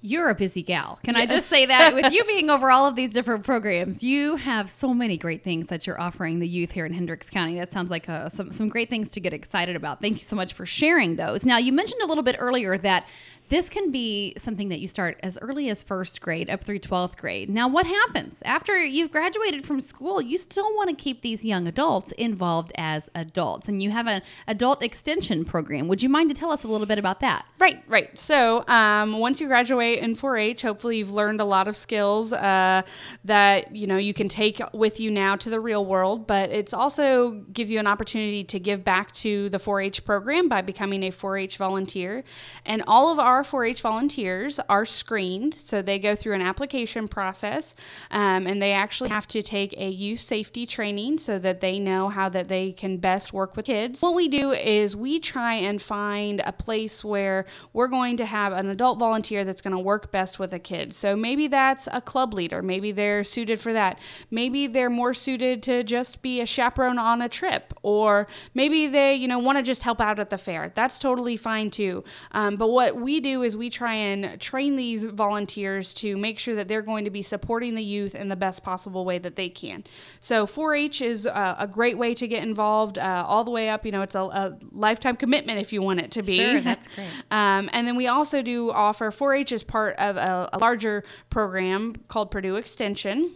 You're 0.05 0.29
a 0.29 0.35
busy 0.35 0.61
gal. 0.61 0.99
Can 1.03 1.15
yes. 1.15 1.23
I 1.23 1.35
just 1.35 1.49
say 1.49 1.65
that 1.65 1.95
with 1.95 2.11
you 2.13 2.23
being 2.27 2.51
over 2.51 2.69
all 2.69 2.85
of 2.85 2.95
these 2.95 3.09
different 3.09 3.43
programs, 3.43 4.03
you 4.03 4.35
have 4.35 4.69
so 4.69 4.93
many 4.93 5.17
great 5.17 5.43
things 5.43 5.65
that 5.67 5.87
you're 5.87 5.99
offering 5.99 6.37
the 6.37 6.47
youth 6.47 6.71
here 6.71 6.85
in 6.85 6.93
Hendricks 6.93 7.27
County. 7.27 7.55
That 7.55 7.73
sounds 7.73 7.89
like 7.89 8.07
uh, 8.07 8.29
some, 8.29 8.51
some 8.51 8.69
great 8.69 8.87
things 8.87 9.09
to 9.11 9.19
get 9.19 9.33
excited 9.33 9.75
about. 9.75 10.01
Thank 10.01 10.17
you 10.17 10.23
so 10.23 10.35
much 10.35 10.53
for 10.53 10.63
sharing 10.63 11.15
those. 11.15 11.43
Now, 11.43 11.57
you 11.57 11.71
mentioned 11.71 12.03
a 12.03 12.05
little 12.05 12.23
bit 12.23 12.35
earlier 12.37 12.77
that 12.77 13.07
this 13.49 13.69
can 13.69 13.91
be 13.91 14.33
something 14.37 14.69
that 14.69 14.79
you 14.79 14.87
start 14.87 15.19
as 15.21 15.37
early 15.41 15.69
as 15.69 15.83
first 15.83 16.19
grade 16.21 16.49
up 16.49 16.63
through 16.63 16.79
12th 16.79 17.17
grade. 17.17 17.49
Now, 17.49 17.67
what 17.67 17.85
happens 17.85 18.41
after 18.43 18.83
you've 18.83 19.11
graduated 19.11 19.65
from 19.65 19.81
school? 19.81 20.21
You 20.21 20.37
still 20.37 20.75
want 20.75 20.89
to 20.89 20.95
keep 20.95 21.21
these 21.21 21.45
young 21.45 21.67
adults 21.67 22.11
involved 22.13 22.71
as 22.75 23.09
adults, 23.13 23.67
and 23.67 23.83
you 23.83 23.91
have 23.91 24.07
an 24.07 24.21
adult 24.47 24.81
extension 24.81 25.45
program. 25.45 25.87
Would 25.87 26.01
you 26.01 26.09
mind 26.09 26.29
to 26.29 26.35
tell 26.35 26.51
us 26.51 26.63
a 26.63 26.67
little 26.67 26.87
bit 26.87 26.97
about 26.97 27.19
that? 27.19 27.45
Right, 27.59 27.83
right. 27.87 28.17
So, 28.17 28.67
um, 28.67 29.19
once 29.19 29.39
you 29.39 29.47
graduate 29.47 29.99
in 29.99 30.15
4-H, 30.15 30.61
hopefully 30.63 30.97
you've 30.97 31.11
learned 31.11 31.39
a 31.39 31.45
lot 31.45 31.67
of 31.67 31.77
skills 31.77 32.33
uh, 32.33 32.81
that 33.25 33.75
you 33.75 33.85
know 33.85 33.97
you 33.97 34.13
can 34.13 34.27
take 34.27 34.59
with 34.73 34.99
you 34.99 35.11
now 35.11 35.35
to 35.35 35.49
the 35.49 35.59
real 35.59 35.85
world. 35.85 36.25
But 36.25 36.49
it's 36.49 36.73
also 36.73 37.43
gives 37.53 37.71
you 37.71 37.79
an 37.79 37.87
opportunity 37.87 38.43
to 38.45 38.59
give 38.59 38.83
back 38.83 39.11
to 39.13 39.49
the 39.49 39.59
4-H 39.59 40.03
program 40.03 40.49
by 40.49 40.61
becoming 40.61 41.03
a 41.03 41.11
4-H 41.11 41.57
volunteer, 41.57 42.23
and 42.65 42.83
all 42.87 43.11
of 43.11 43.19
our 43.19 43.34
our 43.35 43.43
4 43.43 43.65
H 43.65 43.81
volunteers 43.81 44.61
are 44.69 44.85
screened. 44.85 45.53
So 45.53 45.81
they 45.81 45.99
go 45.99 46.15
through 46.15 46.35
an 46.35 46.41
application 46.41 47.09
process 47.09 47.75
um, 48.09 48.47
and 48.47 48.61
they 48.61 48.71
actually 48.71 49.09
have 49.09 49.27
to 49.27 49.41
take 49.41 49.73
a 49.77 49.89
youth 49.89 50.21
safety 50.21 50.65
training 50.65 51.17
so 51.17 51.37
that 51.39 51.59
they 51.59 51.77
know 51.77 52.07
how 52.07 52.29
that 52.29 52.47
they 52.47 52.71
can 52.71 52.95
best 52.97 53.33
work 53.33 53.57
with 53.57 53.65
kids. 53.65 54.01
What 54.01 54.15
we 54.15 54.29
do 54.29 54.53
is 54.53 54.95
we 54.95 55.19
try 55.19 55.55
and 55.55 55.81
find 55.81 56.41
a 56.45 56.53
place 56.53 57.03
where 57.03 57.45
we're 57.73 57.89
going 57.89 58.15
to 58.17 58.25
have 58.25 58.53
an 58.53 58.69
adult 58.69 58.99
volunteer 58.99 59.43
that's 59.43 59.61
going 59.61 59.75
to 59.75 59.83
work 59.83 60.11
best 60.11 60.39
with 60.39 60.53
a 60.53 60.59
kid. 60.59 60.93
So 60.93 61.17
maybe 61.17 61.47
that's 61.47 61.89
a 61.91 61.99
club 61.99 62.33
leader. 62.33 62.61
Maybe 62.61 62.93
they're 62.93 63.25
suited 63.25 63.59
for 63.59 63.73
that. 63.73 63.99
Maybe 64.31 64.65
they're 64.67 64.89
more 64.89 65.13
suited 65.13 65.61
to 65.63 65.83
just 65.83 66.21
be 66.21 66.39
a 66.39 66.45
chaperone 66.45 66.97
on 66.97 67.21
a 67.21 67.27
trip. 67.27 67.73
Or 67.83 68.27
maybe 68.53 68.87
they, 68.87 69.15
you 69.15 69.27
know, 69.27 69.39
want 69.39 69.57
to 69.57 69.63
just 69.63 69.83
help 69.83 69.99
out 69.99 70.19
at 70.19 70.29
the 70.29 70.37
fair. 70.37 70.71
That's 70.73 70.99
totally 70.99 71.35
fine 71.35 71.69
too. 71.69 72.05
Um, 72.31 72.55
but 72.55 72.69
what 72.69 72.95
we 72.95 73.19
do 73.25 73.43
is 73.43 73.57
we 73.57 73.69
try 73.69 73.93
and 73.95 74.39
train 74.39 74.75
these 74.75 75.03
volunteers 75.05 75.93
to 75.95 76.15
make 76.15 76.39
sure 76.39 76.55
that 76.55 76.67
they're 76.67 76.81
going 76.81 77.05
to 77.05 77.11
be 77.11 77.21
supporting 77.21 77.75
the 77.75 77.83
youth 77.83 78.15
in 78.15 78.29
the 78.29 78.35
best 78.35 78.63
possible 78.63 79.03
way 79.03 79.17
that 79.17 79.35
they 79.35 79.49
can. 79.49 79.83
So 80.19 80.45
4-H 80.45 81.01
is 81.01 81.25
a, 81.25 81.55
a 81.59 81.67
great 81.67 81.97
way 81.97 82.13
to 82.15 82.27
get 82.27 82.43
involved, 82.43 82.97
uh, 82.97 83.25
all 83.27 83.43
the 83.43 83.51
way 83.51 83.69
up. 83.69 83.85
You 83.85 83.91
know, 83.91 84.01
it's 84.01 84.15
a, 84.15 84.21
a, 84.21 84.57
lifetime 84.71 85.15
commitment 85.15 85.59
if 85.59 85.73
you 85.73 85.81
want 85.81 85.99
it 85.99 86.11
to 86.11 86.23
be. 86.23 86.37
Sure, 86.37 86.61
that's 86.61 86.87
great. 86.95 87.07
um, 87.31 87.69
and 87.73 87.87
then 87.87 87.95
we 87.95 88.07
also 88.07 88.41
do 88.41 88.71
offer 88.71 89.11
4-H 89.11 89.51
as 89.51 89.63
part 89.63 89.95
of 89.97 90.17
a, 90.17 90.49
a 90.53 90.59
larger 90.59 91.03
program 91.29 91.95
called 92.07 92.31
Purdue 92.31 92.55
Extension. 92.55 93.35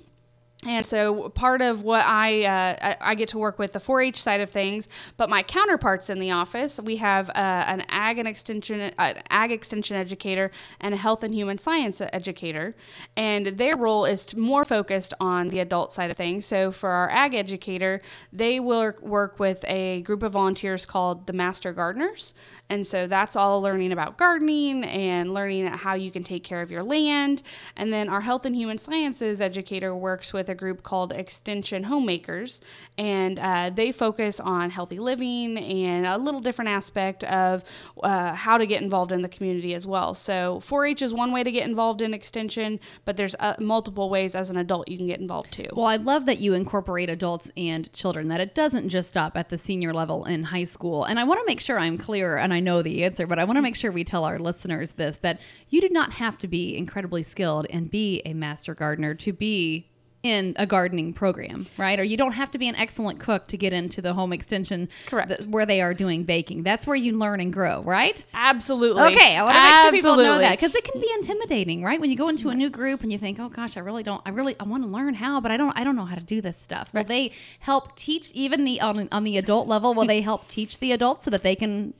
And 0.66 0.86
so 0.86 1.30
part 1.30 1.62
of 1.62 1.84
what 1.84 2.06
I 2.06 2.44
uh, 2.44 2.96
I 3.00 3.16
get 3.16 3.30
to 3.30 3.38
work 3.38 3.60
with 3.60 3.72
the 3.72 3.80
4-H 3.80 4.22
side 4.22 4.42
of 4.42 4.50
things, 4.50 4.90
but 5.16 5.30
my 5.30 5.42
counterparts 5.42 6.10
in 6.10 6.20
the 6.20 6.32
office, 6.32 6.82
we 6.84 6.98
have 6.98 7.30
uh, 7.30 7.34
an 7.36 7.86
ag 7.88 8.18
and 8.18 8.28
extension 8.28 8.92
uh, 8.98 9.14
ag 9.30 9.54
extension 9.54 9.96
educator 9.96 10.52
and 10.82 10.94
a 10.94 10.98
health 10.98 11.24
and 11.24 11.34
human 11.34 11.58
science 11.58 12.02
educator, 12.02 12.76
and 13.16 13.48
their 13.48 13.78
role 13.78 14.04
is 14.04 14.36
more 14.36 14.66
focused 14.66 15.14
on 15.22 15.48
the 15.48 15.60
adult 15.60 15.94
side 15.94 16.12
of 16.12 16.18
things. 16.18 16.46
So 16.46 16.72
for 16.72 16.90
our 16.90 17.10
ag 17.10 17.36
educator, 17.36 18.02
they 18.34 18.60
will 18.60 18.92
work 19.02 19.40
with 19.40 19.64
a 19.66 20.02
group 20.02 20.24
of 20.24 20.34
volunteers 20.34 20.86
called 20.86 21.26
the 21.26 21.34
Master 21.34 21.72
Gardeners, 21.72 22.34
and 22.70 22.86
so 22.86 23.08
that's 23.08 23.38
all 23.38 23.62
learning 23.62 23.94
about 23.94 24.18
gardening 24.18 24.84
and 24.84 25.34
learning 25.34 25.68
how 25.68 25.94
you 25.94 26.12
can 26.12 26.26
take 26.26 26.44
care 26.44 26.62
of 26.62 26.70
your 26.70 26.84
land. 26.84 27.44
And 27.78 27.94
then 27.94 28.10
our 28.10 28.22
health 28.22 28.46
and 28.46 28.54
human 28.54 28.78
sciences 28.78 29.40
educator 29.40 29.96
works 29.96 30.34
with 30.34 30.49
a 30.50 30.56
group 30.56 30.84
called 30.84 31.14
Extension 31.14 31.86
Homemakers, 31.86 32.62
and 32.98 33.40
uh, 33.40 33.70
they 33.70 33.92
focus 33.92 34.40
on 34.40 34.70
healthy 34.70 35.00
living 35.00 35.58
and 35.58 36.06
a 36.06 36.18
little 36.18 36.42
different 36.42 36.70
aspect 36.70 37.24
of 37.26 37.64
uh, 38.04 38.34
how 38.34 38.58
to 38.58 38.66
get 38.66 38.82
involved 38.82 39.12
in 39.12 39.22
the 39.22 39.30
community 39.30 39.74
as 39.74 39.86
well. 39.88 40.14
So 40.14 40.60
4-H 40.64 41.02
is 41.02 41.14
one 41.14 41.32
way 41.32 41.44
to 41.44 41.52
get 41.52 41.68
involved 41.68 42.02
in 42.02 42.14
extension, 42.14 42.80
but 43.06 43.18
there's 43.18 43.36
uh, 43.40 43.56
multiple 43.60 44.10
ways 44.10 44.36
as 44.36 44.50
an 44.50 44.58
adult 44.58 44.88
you 44.90 44.98
can 44.98 45.08
get 45.08 45.20
involved 45.20 45.52
too. 45.52 45.68
Well, 45.74 45.86
I 45.86 45.98
love 45.98 46.26
that 46.26 46.40
you 46.40 46.54
incorporate 46.54 47.10
adults 47.10 47.50
and 47.56 47.92
children, 47.94 48.28
that 48.30 48.42
it 48.42 48.56
doesn't 48.56 48.90
just 48.90 49.10
stop 49.10 49.38
at 49.38 49.50
the 49.50 49.58
senior 49.58 49.94
level 49.94 50.26
in 50.26 50.44
high 50.44 50.64
school. 50.64 51.06
And 51.06 51.20
I 51.20 51.24
want 51.24 51.40
to 51.40 51.46
make 51.46 51.60
sure 51.60 51.80
I'm 51.80 51.98
clear, 51.98 52.38
and 52.38 52.54
I 52.54 52.60
know 52.60 52.82
the 52.82 53.04
answer, 53.04 53.28
but 53.28 53.40
I 53.40 53.44
want 53.44 53.58
to 53.58 53.62
make 53.62 53.76
sure 53.76 53.92
we 53.92 54.04
tell 54.04 54.26
our 54.26 54.40
listeners 54.40 54.92
this 54.92 55.18
that 55.18 55.40
you 55.70 55.82
do 55.82 55.90
not 55.90 56.14
have 56.14 56.38
to 56.40 56.48
be 56.48 56.76
incredibly 56.78 57.24
skilled 57.24 57.68
and 57.70 57.90
be 57.90 58.22
a 58.26 58.34
master 58.34 58.74
gardener 58.74 59.14
to 59.16 59.34
be 59.34 59.90
in 60.22 60.54
a 60.58 60.66
gardening 60.66 61.14
program, 61.14 61.66
right? 61.78 61.98
Or 61.98 62.04
you 62.04 62.18
don't 62.18 62.34
have 62.34 62.52
to 62.52 62.58
be 62.58 62.68
an 62.68 62.76
excellent 62.76 63.20
cook 63.20 63.48
to 63.48 63.58
get 63.58 63.72
into 63.72 64.02
the 64.02 64.14
home 64.14 64.34
extension 64.34 64.90
Correct. 65.06 65.30
th- 65.30 65.50
where 65.50 65.66
they 65.66 65.82
are 65.82 65.94
doing 65.94 66.24
baking. 66.24 66.64
That's 66.64 66.86
where 66.86 66.96
you 66.96 67.18
learn 67.18 67.40
and 67.40 67.54
grow, 67.54 67.82
right? 67.84 68.22
Absolutely. 68.34 69.02
Okay, 69.16 69.38
I 69.38 69.44
want 69.44 69.56
to 69.56 69.64
make 69.64 69.82
sure 69.82 69.92
people 69.92 70.18
know 70.18 70.40
that 70.40 70.52
because 70.60 70.76
it 70.76 70.84
can 70.84 71.00
be 71.00 71.10
intimidating, 71.16 71.84
right? 71.84 72.02
When 72.02 72.10
you 72.10 72.18
go 72.18 72.28
into 72.28 72.50
a 72.50 72.56
new 72.56 72.70
group 72.70 73.02
and 73.02 73.12
you 73.12 73.18
think, 73.18 73.40
"Oh 73.40 73.50
gosh, 73.50 73.78
I 73.78 73.80
really 73.80 74.04
don't, 74.04 74.22
I 74.26 74.32
really, 74.32 74.56
I 74.60 74.64
want 74.66 74.84
to 74.84 74.90
learn 74.90 75.14
how, 75.14 75.40
but 75.40 75.52
I 75.52 75.58
don't, 75.58 75.78
I 75.78 75.84
don't 75.84 75.96
know 75.96 76.06
how 76.06 76.16
to 76.16 76.24
do 76.24 76.42
this 76.42 76.58
stuff." 76.58 76.90
Will 76.94 77.06
they 77.06 77.32
help 77.60 77.96
teach 77.96 78.32
even 78.32 78.66
the 78.66 78.82
on, 78.82 79.08
on 79.12 79.24
the 79.24 79.38
adult 79.38 79.68
level? 79.68 79.94
Will 79.94 80.08
they 80.10 80.22
help 80.22 80.48
teach 80.50 80.80
the 80.80 80.92
adults 80.92 81.26
so 81.26 81.32
that 81.32 81.44
they 81.44 81.56
can 81.56 81.94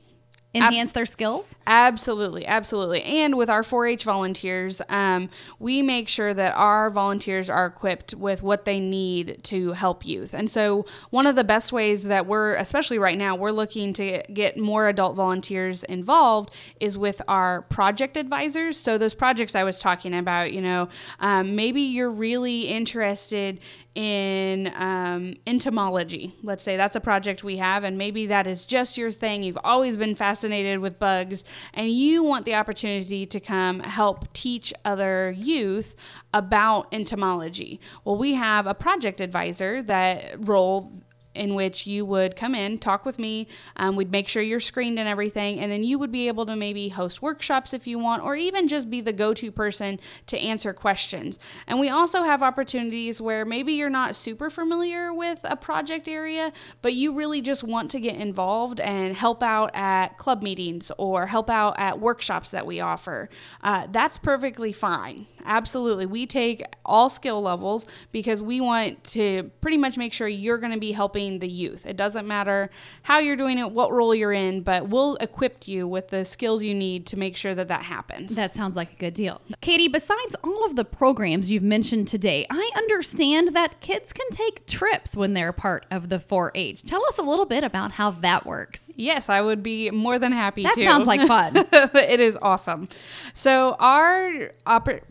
enhance 0.54 0.92
their 0.92 1.06
skills? 1.06 1.54
Absolutely, 1.66 2.46
absolutely. 2.46 3.02
And 3.02 3.36
with 3.36 3.48
our 3.48 3.62
4 3.62 3.86
H 3.86 4.04
volunteers, 4.04 4.82
um, 4.88 5.30
we 5.58 5.82
make 5.82 6.08
sure 6.08 6.34
that 6.34 6.54
our 6.54 6.90
volunteers 6.90 7.48
are 7.48 7.66
equipped 7.66 8.14
with 8.14 8.42
what 8.42 8.64
they 8.64 8.80
need 8.80 9.40
to 9.44 9.72
help 9.72 10.04
youth. 10.04 10.34
And 10.34 10.50
so, 10.50 10.86
one 11.10 11.26
of 11.26 11.36
the 11.36 11.44
best 11.44 11.72
ways 11.72 12.04
that 12.04 12.26
we're, 12.26 12.54
especially 12.54 12.98
right 12.98 13.16
now, 13.16 13.36
we're 13.36 13.52
looking 13.52 13.92
to 13.94 14.22
get 14.32 14.56
more 14.56 14.88
adult 14.88 15.14
volunteers 15.14 15.84
involved 15.84 16.52
is 16.80 16.98
with 16.98 17.22
our 17.28 17.62
project 17.62 18.16
advisors. 18.16 18.76
So, 18.76 18.98
those 18.98 19.14
projects 19.14 19.54
I 19.54 19.62
was 19.62 19.78
talking 19.78 20.14
about, 20.14 20.52
you 20.52 20.60
know, 20.60 20.88
um, 21.20 21.54
maybe 21.54 21.82
you're 21.82 22.10
really 22.10 22.62
interested 22.62 23.60
in 23.94 24.72
um, 24.76 25.34
entomology. 25.46 26.34
Let's 26.42 26.62
say 26.62 26.76
that's 26.76 26.96
a 26.96 27.00
project 27.00 27.42
we 27.42 27.56
have, 27.56 27.84
and 27.84 27.98
maybe 27.98 28.26
that 28.26 28.46
is 28.46 28.64
just 28.66 28.96
your 28.96 29.10
thing. 29.10 29.42
You've 29.42 29.58
always 29.64 29.96
been 29.96 30.14
fascinated 30.14 30.78
with 30.78 30.98
bugs, 30.98 31.44
and 31.74 31.90
you 31.90 32.22
want 32.22 32.44
the 32.44 32.54
opportunity 32.54 33.26
to 33.26 33.40
come 33.40 33.80
help 33.80 34.32
teach 34.32 34.72
other 34.84 35.34
youth 35.36 35.96
about 36.32 36.86
entomology. 36.92 37.80
Well, 38.04 38.16
we 38.16 38.34
have 38.34 38.66
a 38.66 38.74
project 38.74 39.20
advisor 39.20 39.82
that 39.82 40.46
role 40.46 40.92
in 41.40 41.54
which 41.54 41.86
you 41.86 42.04
would 42.04 42.36
come 42.36 42.54
in, 42.54 42.76
talk 42.76 43.06
with 43.06 43.18
me. 43.18 43.48
Um, 43.76 43.96
we'd 43.96 44.12
make 44.12 44.28
sure 44.28 44.42
you're 44.42 44.60
screened 44.60 44.98
and 44.98 45.08
everything, 45.08 45.58
and 45.58 45.72
then 45.72 45.82
you 45.82 45.98
would 45.98 46.12
be 46.12 46.28
able 46.28 46.44
to 46.44 46.54
maybe 46.54 46.90
host 46.90 47.22
workshops 47.22 47.72
if 47.72 47.86
you 47.86 47.98
want, 47.98 48.22
or 48.22 48.36
even 48.36 48.68
just 48.68 48.90
be 48.90 49.00
the 49.00 49.12
go 49.14 49.32
to 49.32 49.50
person 49.50 49.98
to 50.26 50.38
answer 50.38 50.74
questions. 50.74 51.38
And 51.66 51.80
we 51.80 51.88
also 51.88 52.24
have 52.24 52.42
opportunities 52.42 53.22
where 53.22 53.46
maybe 53.46 53.72
you're 53.72 53.88
not 53.88 54.16
super 54.16 54.50
familiar 54.50 55.14
with 55.14 55.40
a 55.44 55.56
project 55.56 56.08
area, 56.08 56.52
but 56.82 56.92
you 56.92 57.14
really 57.14 57.40
just 57.40 57.64
want 57.64 57.90
to 57.92 58.00
get 58.00 58.16
involved 58.16 58.78
and 58.78 59.16
help 59.16 59.42
out 59.42 59.70
at 59.72 60.18
club 60.18 60.42
meetings 60.42 60.92
or 60.98 61.26
help 61.26 61.48
out 61.48 61.74
at 61.78 61.98
workshops 62.00 62.50
that 62.50 62.66
we 62.66 62.80
offer. 62.80 63.30
Uh, 63.62 63.86
that's 63.90 64.18
perfectly 64.18 64.72
fine. 64.72 65.26
Absolutely. 65.46 66.04
We 66.04 66.26
take 66.26 66.62
all 66.84 67.08
skill 67.08 67.40
levels 67.40 67.86
because 68.12 68.42
we 68.42 68.60
want 68.60 69.02
to 69.04 69.50
pretty 69.62 69.78
much 69.78 69.96
make 69.96 70.12
sure 70.12 70.28
you're 70.28 70.58
going 70.58 70.72
to 70.72 70.78
be 70.78 70.92
helping 70.92 71.29
the 71.38 71.48
youth. 71.48 71.86
It 71.86 71.96
doesn't 71.96 72.26
matter 72.26 72.68
how 73.02 73.18
you're 73.18 73.36
doing 73.36 73.58
it, 73.58 73.70
what 73.70 73.92
role 73.92 74.14
you're 74.14 74.32
in, 74.32 74.62
but 74.62 74.88
we'll 74.88 75.16
equip 75.16 75.68
you 75.68 75.86
with 75.86 76.08
the 76.08 76.24
skills 76.24 76.62
you 76.64 76.74
need 76.74 77.06
to 77.06 77.16
make 77.18 77.36
sure 77.36 77.54
that 77.54 77.68
that 77.68 77.82
happens. 77.82 78.34
That 78.34 78.54
sounds 78.54 78.76
like 78.76 78.92
a 78.92 78.96
good 78.96 79.14
deal. 79.14 79.40
Katie, 79.60 79.88
besides 79.88 80.34
all 80.42 80.66
of 80.66 80.76
the 80.76 80.84
programs 80.84 81.50
you've 81.50 81.62
mentioned 81.62 82.08
today, 82.08 82.46
I 82.50 82.70
understand 82.76 83.54
that 83.54 83.80
kids 83.80 84.12
can 84.12 84.28
take 84.30 84.66
trips 84.66 85.16
when 85.16 85.34
they're 85.34 85.52
part 85.52 85.86
of 85.90 86.08
the 86.08 86.18
4 86.18 86.52
H. 86.54 86.82
Tell 86.82 87.04
us 87.06 87.18
a 87.18 87.22
little 87.22 87.46
bit 87.46 87.62
about 87.64 87.92
how 87.92 88.10
that 88.10 88.44
works. 88.44 88.90
Yes, 88.96 89.28
I 89.28 89.40
would 89.40 89.62
be 89.62 89.90
more 89.90 90.18
than 90.18 90.32
happy 90.32 90.64
That 90.64 90.74
to. 90.74 90.84
sounds 90.84 91.06
like 91.06 91.26
fun. 91.26 91.56
it 91.72 92.20
is 92.20 92.36
awesome. 92.42 92.88
So 93.32 93.76
our 93.78 94.52
oper- 94.66 95.02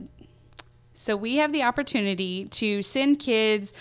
so 0.94 1.16
we 1.16 1.38
have 1.38 1.54
the 1.54 1.64
opportunity 1.64 2.46
to 2.50 2.82
send 2.82 3.20
kids 3.20 3.72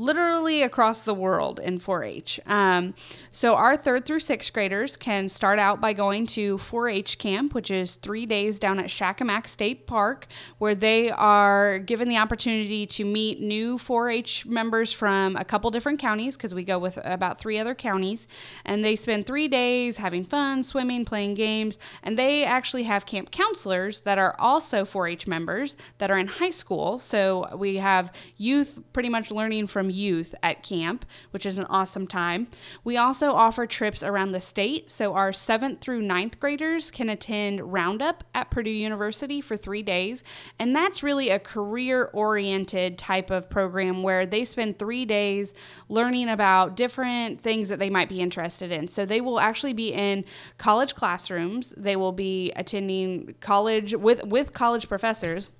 literally 0.00 0.62
across 0.62 1.04
the 1.04 1.14
world 1.14 1.60
in 1.60 1.78
4-H. 1.78 2.40
Um, 2.46 2.94
so 3.30 3.54
our 3.54 3.76
third 3.76 4.06
through 4.06 4.20
sixth 4.20 4.52
graders 4.52 4.96
can 4.96 5.28
start 5.28 5.58
out 5.58 5.80
by 5.80 5.92
going 5.92 6.26
to 6.28 6.56
4-H 6.56 7.18
camp, 7.18 7.54
which 7.54 7.70
is 7.70 7.96
three 7.96 8.26
days 8.26 8.58
down 8.58 8.78
at 8.78 8.86
Shakamak 8.86 9.46
State 9.46 9.86
Park, 9.86 10.26
where 10.58 10.74
they 10.74 11.10
are 11.10 11.78
given 11.78 12.08
the 12.08 12.16
opportunity 12.16 12.86
to 12.86 13.04
meet 13.04 13.40
new 13.40 13.76
4-H 13.76 14.46
members 14.46 14.92
from 14.92 15.36
a 15.36 15.44
couple 15.44 15.70
different 15.70 16.00
counties, 16.00 16.36
because 16.36 16.54
we 16.54 16.64
go 16.64 16.78
with 16.78 16.98
about 17.04 17.38
three 17.38 17.58
other 17.58 17.74
counties, 17.74 18.26
and 18.64 18.82
they 18.82 18.96
spend 18.96 19.26
three 19.26 19.48
days 19.48 19.98
having 19.98 20.24
fun, 20.24 20.62
swimming, 20.62 21.04
playing 21.04 21.34
games, 21.34 21.78
and 22.02 22.18
they 22.18 22.44
actually 22.44 22.84
have 22.84 23.04
camp 23.04 23.30
counselors 23.30 24.00
that 24.02 24.18
are 24.18 24.34
also 24.38 24.84
4-H 24.84 25.26
members 25.26 25.76
that 25.98 26.10
are 26.10 26.18
in 26.18 26.26
high 26.26 26.50
school. 26.50 26.98
So 26.98 27.54
we 27.56 27.76
have 27.76 28.12
youth 28.36 28.78
pretty 28.92 29.08
much 29.08 29.30
learning 29.30 29.66
from 29.66 29.89
youth 29.90 30.34
at 30.42 30.62
camp, 30.62 31.04
which 31.30 31.44
is 31.44 31.58
an 31.58 31.66
awesome 31.66 32.06
time. 32.06 32.48
We 32.84 32.96
also 32.96 33.32
offer 33.32 33.66
trips 33.66 34.02
around 34.02 34.32
the 34.32 34.40
state. 34.40 34.90
So 34.90 35.14
our 35.14 35.32
seventh 35.32 35.80
through 35.80 36.02
ninth 36.02 36.40
graders 36.40 36.90
can 36.90 37.08
attend 37.08 37.72
Roundup 37.72 38.24
at 38.34 38.50
Purdue 38.50 38.70
University 38.70 39.40
for 39.40 39.56
three 39.56 39.82
days. 39.82 40.24
And 40.58 40.74
that's 40.74 41.02
really 41.02 41.30
a 41.30 41.38
career 41.38 42.10
oriented 42.12 42.98
type 42.98 43.30
of 43.30 43.50
program 43.50 44.02
where 44.02 44.26
they 44.26 44.44
spend 44.44 44.78
three 44.78 45.04
days 45.04 45.54
learning 45.88 46.28
about 46.28 46.76
different 46.76 47.40
things 47.40 47.68
that 47.68 47.78
they 47.78 47.90
might 47.90 48.08
be 48.08 48.20
interested 48.20 48.72
in. 48.72 48.88
So 48.88 49.04
they 49.04 49.20
will 49.20 49.40
actually 49.40 49.72
be 49.72 49.92
in 49.92 50.24
college 50.58 50.94
classrooms, 50.94 51.74
they 51.76 51.96
will 51.96 52.12
be 52.12 52.52
attending 52.56 53.34
college 53.40 53.94
with, 53.94 54.24
with 54.24 54.52
college 54.52 54.88
professors. 54.88 55.50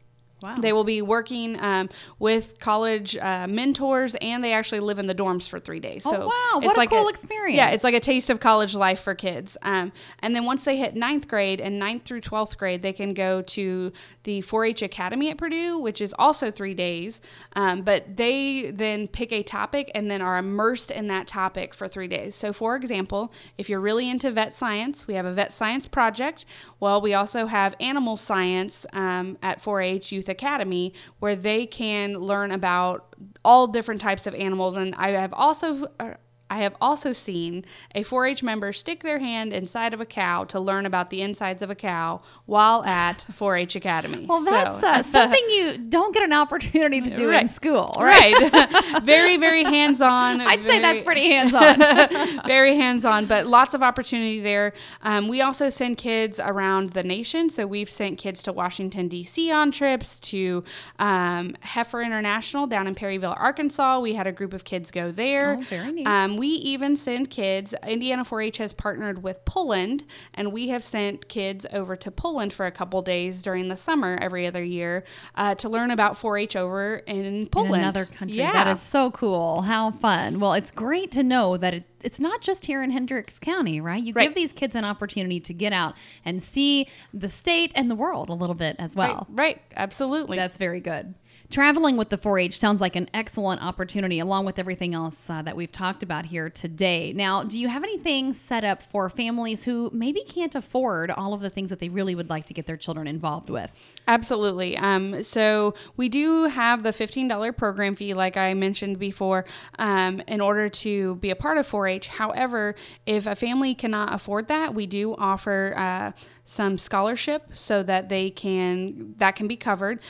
Wow. 0.43 0.57
They 0.57 0.73
will 0.73 0.85
be 0.85 1.03
working 1.03 1.59
um, 1.61 1.89
with 2.19 2.59
college 2.61 3.17
uh, 3.17 3.47
mentors, 3.49 4.15
and 4.17 4.43
they 4.43 4.53
actually 4.53 4.81
live 4.81 4.99
in 4.99 5.07
the 5.07 5.15
dorms 5.15 5.49
for 5.49 5.61
three 5.61 5.81
days. 5.81 6.05
Oh, 6.07 6.11
So 6.13 6.27
wow. 6.29 6.59
it's 6.59 6.67
What 6.67 6.77
a 6.77 6.81
like 6.81 6.91
cool 6.91 7.09
experience. 7.09 7.57
Yeah, 7.57 7.71
it's 7.71 7.85
like 7.85 7.95
a 7.95 8.01
taste 8.01 8.31
of 8.31 8.41
college 8.41 8.75
life 8.75 9.01
for 9.01 9.15
kids. 9.15 9.57
Um, 9.63 9.93
and 10.21 10.35
then 10.35 10.45
once 10.45 10.65
they 10.65 10.77
hit 10.77 10.95
ninth 10.95 11.29
grade 11.29 11.61
and 11.61 11.79
ninth 11.79 12.05
through 12.05 12.23
twelfth 12.23 12.59
grade, 12.59 12.83
they 12.83 12.93
can 12.93 13.15
go 13.15 13.43
to 13.43 13.93
the 14.25 14.41
4-H 14.43 14.83
Academy 14.83 15.31
at 15.31 15.39
Purdue, 15.39 15.79
which 15.79 16.01
is 16.01 16.15
also 16.19 16.51
three 16.51 16.75
days. 16.75 17.21
Um, 17.55 17.83
but 17.83 18.17
they 18.17 18.71
then 18.71 19.09
pick 19.09 19.33
a 19.33 19.43
topic 19.43 19.91
and 19.95 20.11
then 20.11 20.23
are 20.23 20.39
immersed 20.39 20.91
in 20.91 21.07
that 21.09 21.27
topic 21.27 21.75
for 21.75 21.89
three 21.89 22.09
days. 22.09 22.35
So, 22.35 22.53
for 22.53 22.77
example, 22.77 23.33
if 23.59 23.69
you're 23.69 23.81
really 23.81 24.09
into 24.09 24.31
vet 24.31 24.55
science, 24.55 25.07
we 25.07 25.15
have 25.15 25.27
a 25.27 25.33
vet 25.33 25.53
science 25.53 25.87
project. 25.87 26.45
Well, 26.79 27.01
we 27.01 27.15
also 27.15 27.47
have 27.47 27.75
animal 27.81 28.17
science 28.17 28.87
um, 28.93 29.39
at 29.43 29.59
4-H 29.61 30.13
Youth 30.13 30.29
Academy, 30.31 30.95
where 31.19 31.37
they 31.37 31.67
can 31.67 32.15
learn 32.15 32.53
about 32.53 33.15
all 33.45 33.67
different 33.67 34.01
types 34.01 34.27
of 34.27 34.35
animals. 34.35 34.77
And 34.77 34.95
I 34.95 35.11
have 35.11 35.33
also 35.35 35.87
uh, 35.99 36.15
I 36.51 36.59
have 36.59 36.75
also 36.81 37.13
seen 37.13 37.65
a 37.95 38.03
4 38.03 38.27
H 38.27 38.43
member 38.43 38.73
stick 38.73 39.03
their 39.03 39.19
hand 39.21 39.53
inside 39.53 39.95
of 39.95 40.01
a 40.01 40.07
cow 40.07 40.45
to 40.45 40.59
learn 40.61 40.85
about 40.85 41.11
the 41.11 41.23
insides 41.23 41.63
of 41.63 41.71
a 41.71 41.75
cow 41.75 42.21
while 42.47 42.85
at 42.85 43.25
4 43.33 43.57
H 43.57 43.77
Academy. 43.77 44.27
Well, 44.29 44.43
that's 44.45 44.81
So- 44.81 44.87
uh, 44.89 45.03
something 45.05 45.45
you 45.49 45.79
don't 45.79 46.13
get 46.13 46.23
an 46.25 46.33
opportunity 46.33 47.01
to 47.01 47.11
do 47.15 47.31
in 47.31 47.49
school, 47.49 47.93
right? 48.01 48.35
Right. 48.53 49.03
very, 49.05 49.37
very 49.37 49.65
hands 49.65 50.01
on. 50.01 50.41
I'd 50.41 50.63
say 50.63 50.81
that's 50.81 51.03
pretty 51.03 51.31
hands-on. 51.31 52.47
very 52.47 52.77
hands 52.77 53.05
on, 53.05 53.27
but 53.27 53.47
lots 53.47 53.75
of 53.75 53.83
opportunity 53.83 54.41
there. 54.41 54.73
Um, 55.03 55.29
we 55.29 55.41
also 55.41 55.69
send 55.69 55.99
kids 55.99 56.41
around 56.41 56.91
the 56.91 57.03
nation. 57.03 57.51
So 57.51 57.67
we've 57.67 57.89
sent 57.91 58.19
kids 58.19 58.43
to 58.45 58.53
Washington, 58.53 59.09
D.C. 59.09 59.51
on 59.51 59.71
trips, 59.71 60.19
to 60.21 60.65
um, 60.99 61.57
Heifer 61.61 62.03
International 62.03 62.67
down 62.67 62.87
in 62.87 62.95
Perryville, 62.95 63.35
Arkansas. 63.39 64.01
We 64.01 64.15
had 64.15 64.27
a 64.27 64.33
group 64.33 64.53
of 64.55 64.65
kids 64.65 64.91
go 64.91 65.13
there. 65.13 65.57
Oh, 65.59 65.63
very 65.63 65.93
neat. 65.93 66.07
Um, 66.07 66.37
we 66.41 66.49
even 66.49 66.97
send 66.97 67.31
kids, 67.31 67.75
Indiana 67.87 68.25
4 68.25 68.41
H 68.43 68.59
has 68.59 68.73
partnered 68.73 69.23
with 69.23 69.45
Poland, 69.45 70.05
and 70.35 70.53
we 70.53 70.69
have 70.69 70.83
sent 70.83 71.29
kids 71.29 71.67
over 71.73 71.97
to 71.97 72.11
Poland 72.11 72.53
for 72.53 72.65
a 72.67 72.71
couple 72.71 73.03
days 73.03 73.43
during 73.43 73.69
the 73.69 73.77
summer 73.77 74.19
every 74.21 74.47
other 74.47 74.63
year 74.65 75.05
uh, 75.35 75.55
to 75.57 75.69
learn 75.69 75.91
about 75.91 76.17
4 76.17 76.39
H 76.39 76.57
over 76.57 76.97
in 77.07 77.47
Poland. 77.49 77.75
in 77.75 77.81
another 77.81 78.07
country. 78.07 78.39
Yeah. 78.39 78.53
That 78.53 78.69
is 78.69 78.81
so 78.83 79.11
cool. 79.11 79.63
How 79.63 79.91
fun. 79.93 80.41
Well, 80.41 80.55
it's 80.55 80.71
great 80.71 81.13
to 81.13 81.23
know 81.23 81.57
that 81.59 81.75
it, 81.75 81.85
it's 82.03 82.19
not 82.19 82.41
just 82.41 82.65
here 82.67 82.83
in 82.83 82.91
Hendricks 82.91 83.39
County, 83.39 83.81
right? 83.81 84.03
You 84.03 84.15
Right. 84.15 84.25
give 84.29 84.35
these 84.35 84.53
kids 84.53 84.75
an 84.75 84.85
opportunity 84.87 85.41
to 85.41 85.53
get 85.53 85.73
out 85.75 85.95
and 86.25 86.43
see 86.43 86.89
the 87.13 87.29
state 87.29 87.73
and 87.77 87.91
the 87.91 87.95
world 87.95 88.31
a 88.31 88.35
little 88.35 88.55
bit 88.57 88.77
as 88.79 88.97
well. 88.97 89.27
Right, 89.29 89.57
right, 89.57 89.63
absolutely. 89.77 90.37
That's 90.39 90.57
very 90.57 90.81
good. 90.81 91.15
Traveling 91.51 91.97
with 91.97 92.11
the 92.11 92.17
4 92.17 92.39
H 92.39 92.57
sounds 92.57 92.81
like 92.81 92.95
an 92.95 93.11
excellent 93.13 93.61
opportunity, 93.61 94.21
along 94.21 94.45
with 94.45 94.61
everything 94.61 94.95
else 94.95 95.21
uh, 95.29 95.43
that 95.43 95.57
we've 95.57 95.73
talked 95.73 96.05
about 96.05 96.27
here 96.27 96.49
today. 96.49 97.13
Now, 97.13 97.43
do 97.43 97.59
you 97.59 97.67
have 97.67 97.83
anything 97.83 98.33
set 98.33 98.63
up 98.63 98.85
for 98.85 99.09
families 99.09 99.65
who 99.65 99.91
maybe 99.93 100.23
can't 100.23 100.55
afford 100.55 101.11
all 101.11 101.35
of 101.35 101.41
the 101.41 101.51
things 101.51 101.71
that 101.71 101.81
they 101.81 101.89
really 101.89 102.15
would 102.15 102.31
like 102.31 102.45
to 102.45 102.55
get 102.55 102.67
their 102.67 102.77
children 102.77 103.09
involved 103.09 103.51
with? 103.51 103.69
Absolutely. 104.07 104.77
Um, 104.77 105.25
so 105.25 105.75
we 105.97 106.09
do 106.09 106.45
have 106.45 106.85
the 106.85 106.91
$15 106.91 107.57
program 107.57 107.97
fee, 107.97 108.15
like 108.15 108.37
I 108.37 108.55
mentioned 108.55 109.01
before, 109.01 109.45
um, 109.77 110.23
in 110.29 110.41
order 110.41 110.69
to 110.69 111.17
be 111.17 111.31
a 111.31 111.37
part 111.37 111.59
of 111.59 111.67
4 111.67 111.89
H. 111.89 112.07
However, 112.07 112.77
if 113.07 113.27
a 113.27 113.35
family 113.35 113.75
cannot 113.75 114.15
afford 114.15 114.47
that, 114.47 114.73
we 114.73 114.87
do 114.87 115.17
offer 115.17 115.75
uh, 115.77 116.13
some 116.45 116.79
scholarship 116.79 117.49
so 117.55 117.83
that 117.83 118.09
they 118.09 118.31
can, 118.31 119.15
that 119.19 119.35
can 119.35 119.49
be 119.49 119.57
covered. 119.57 120.01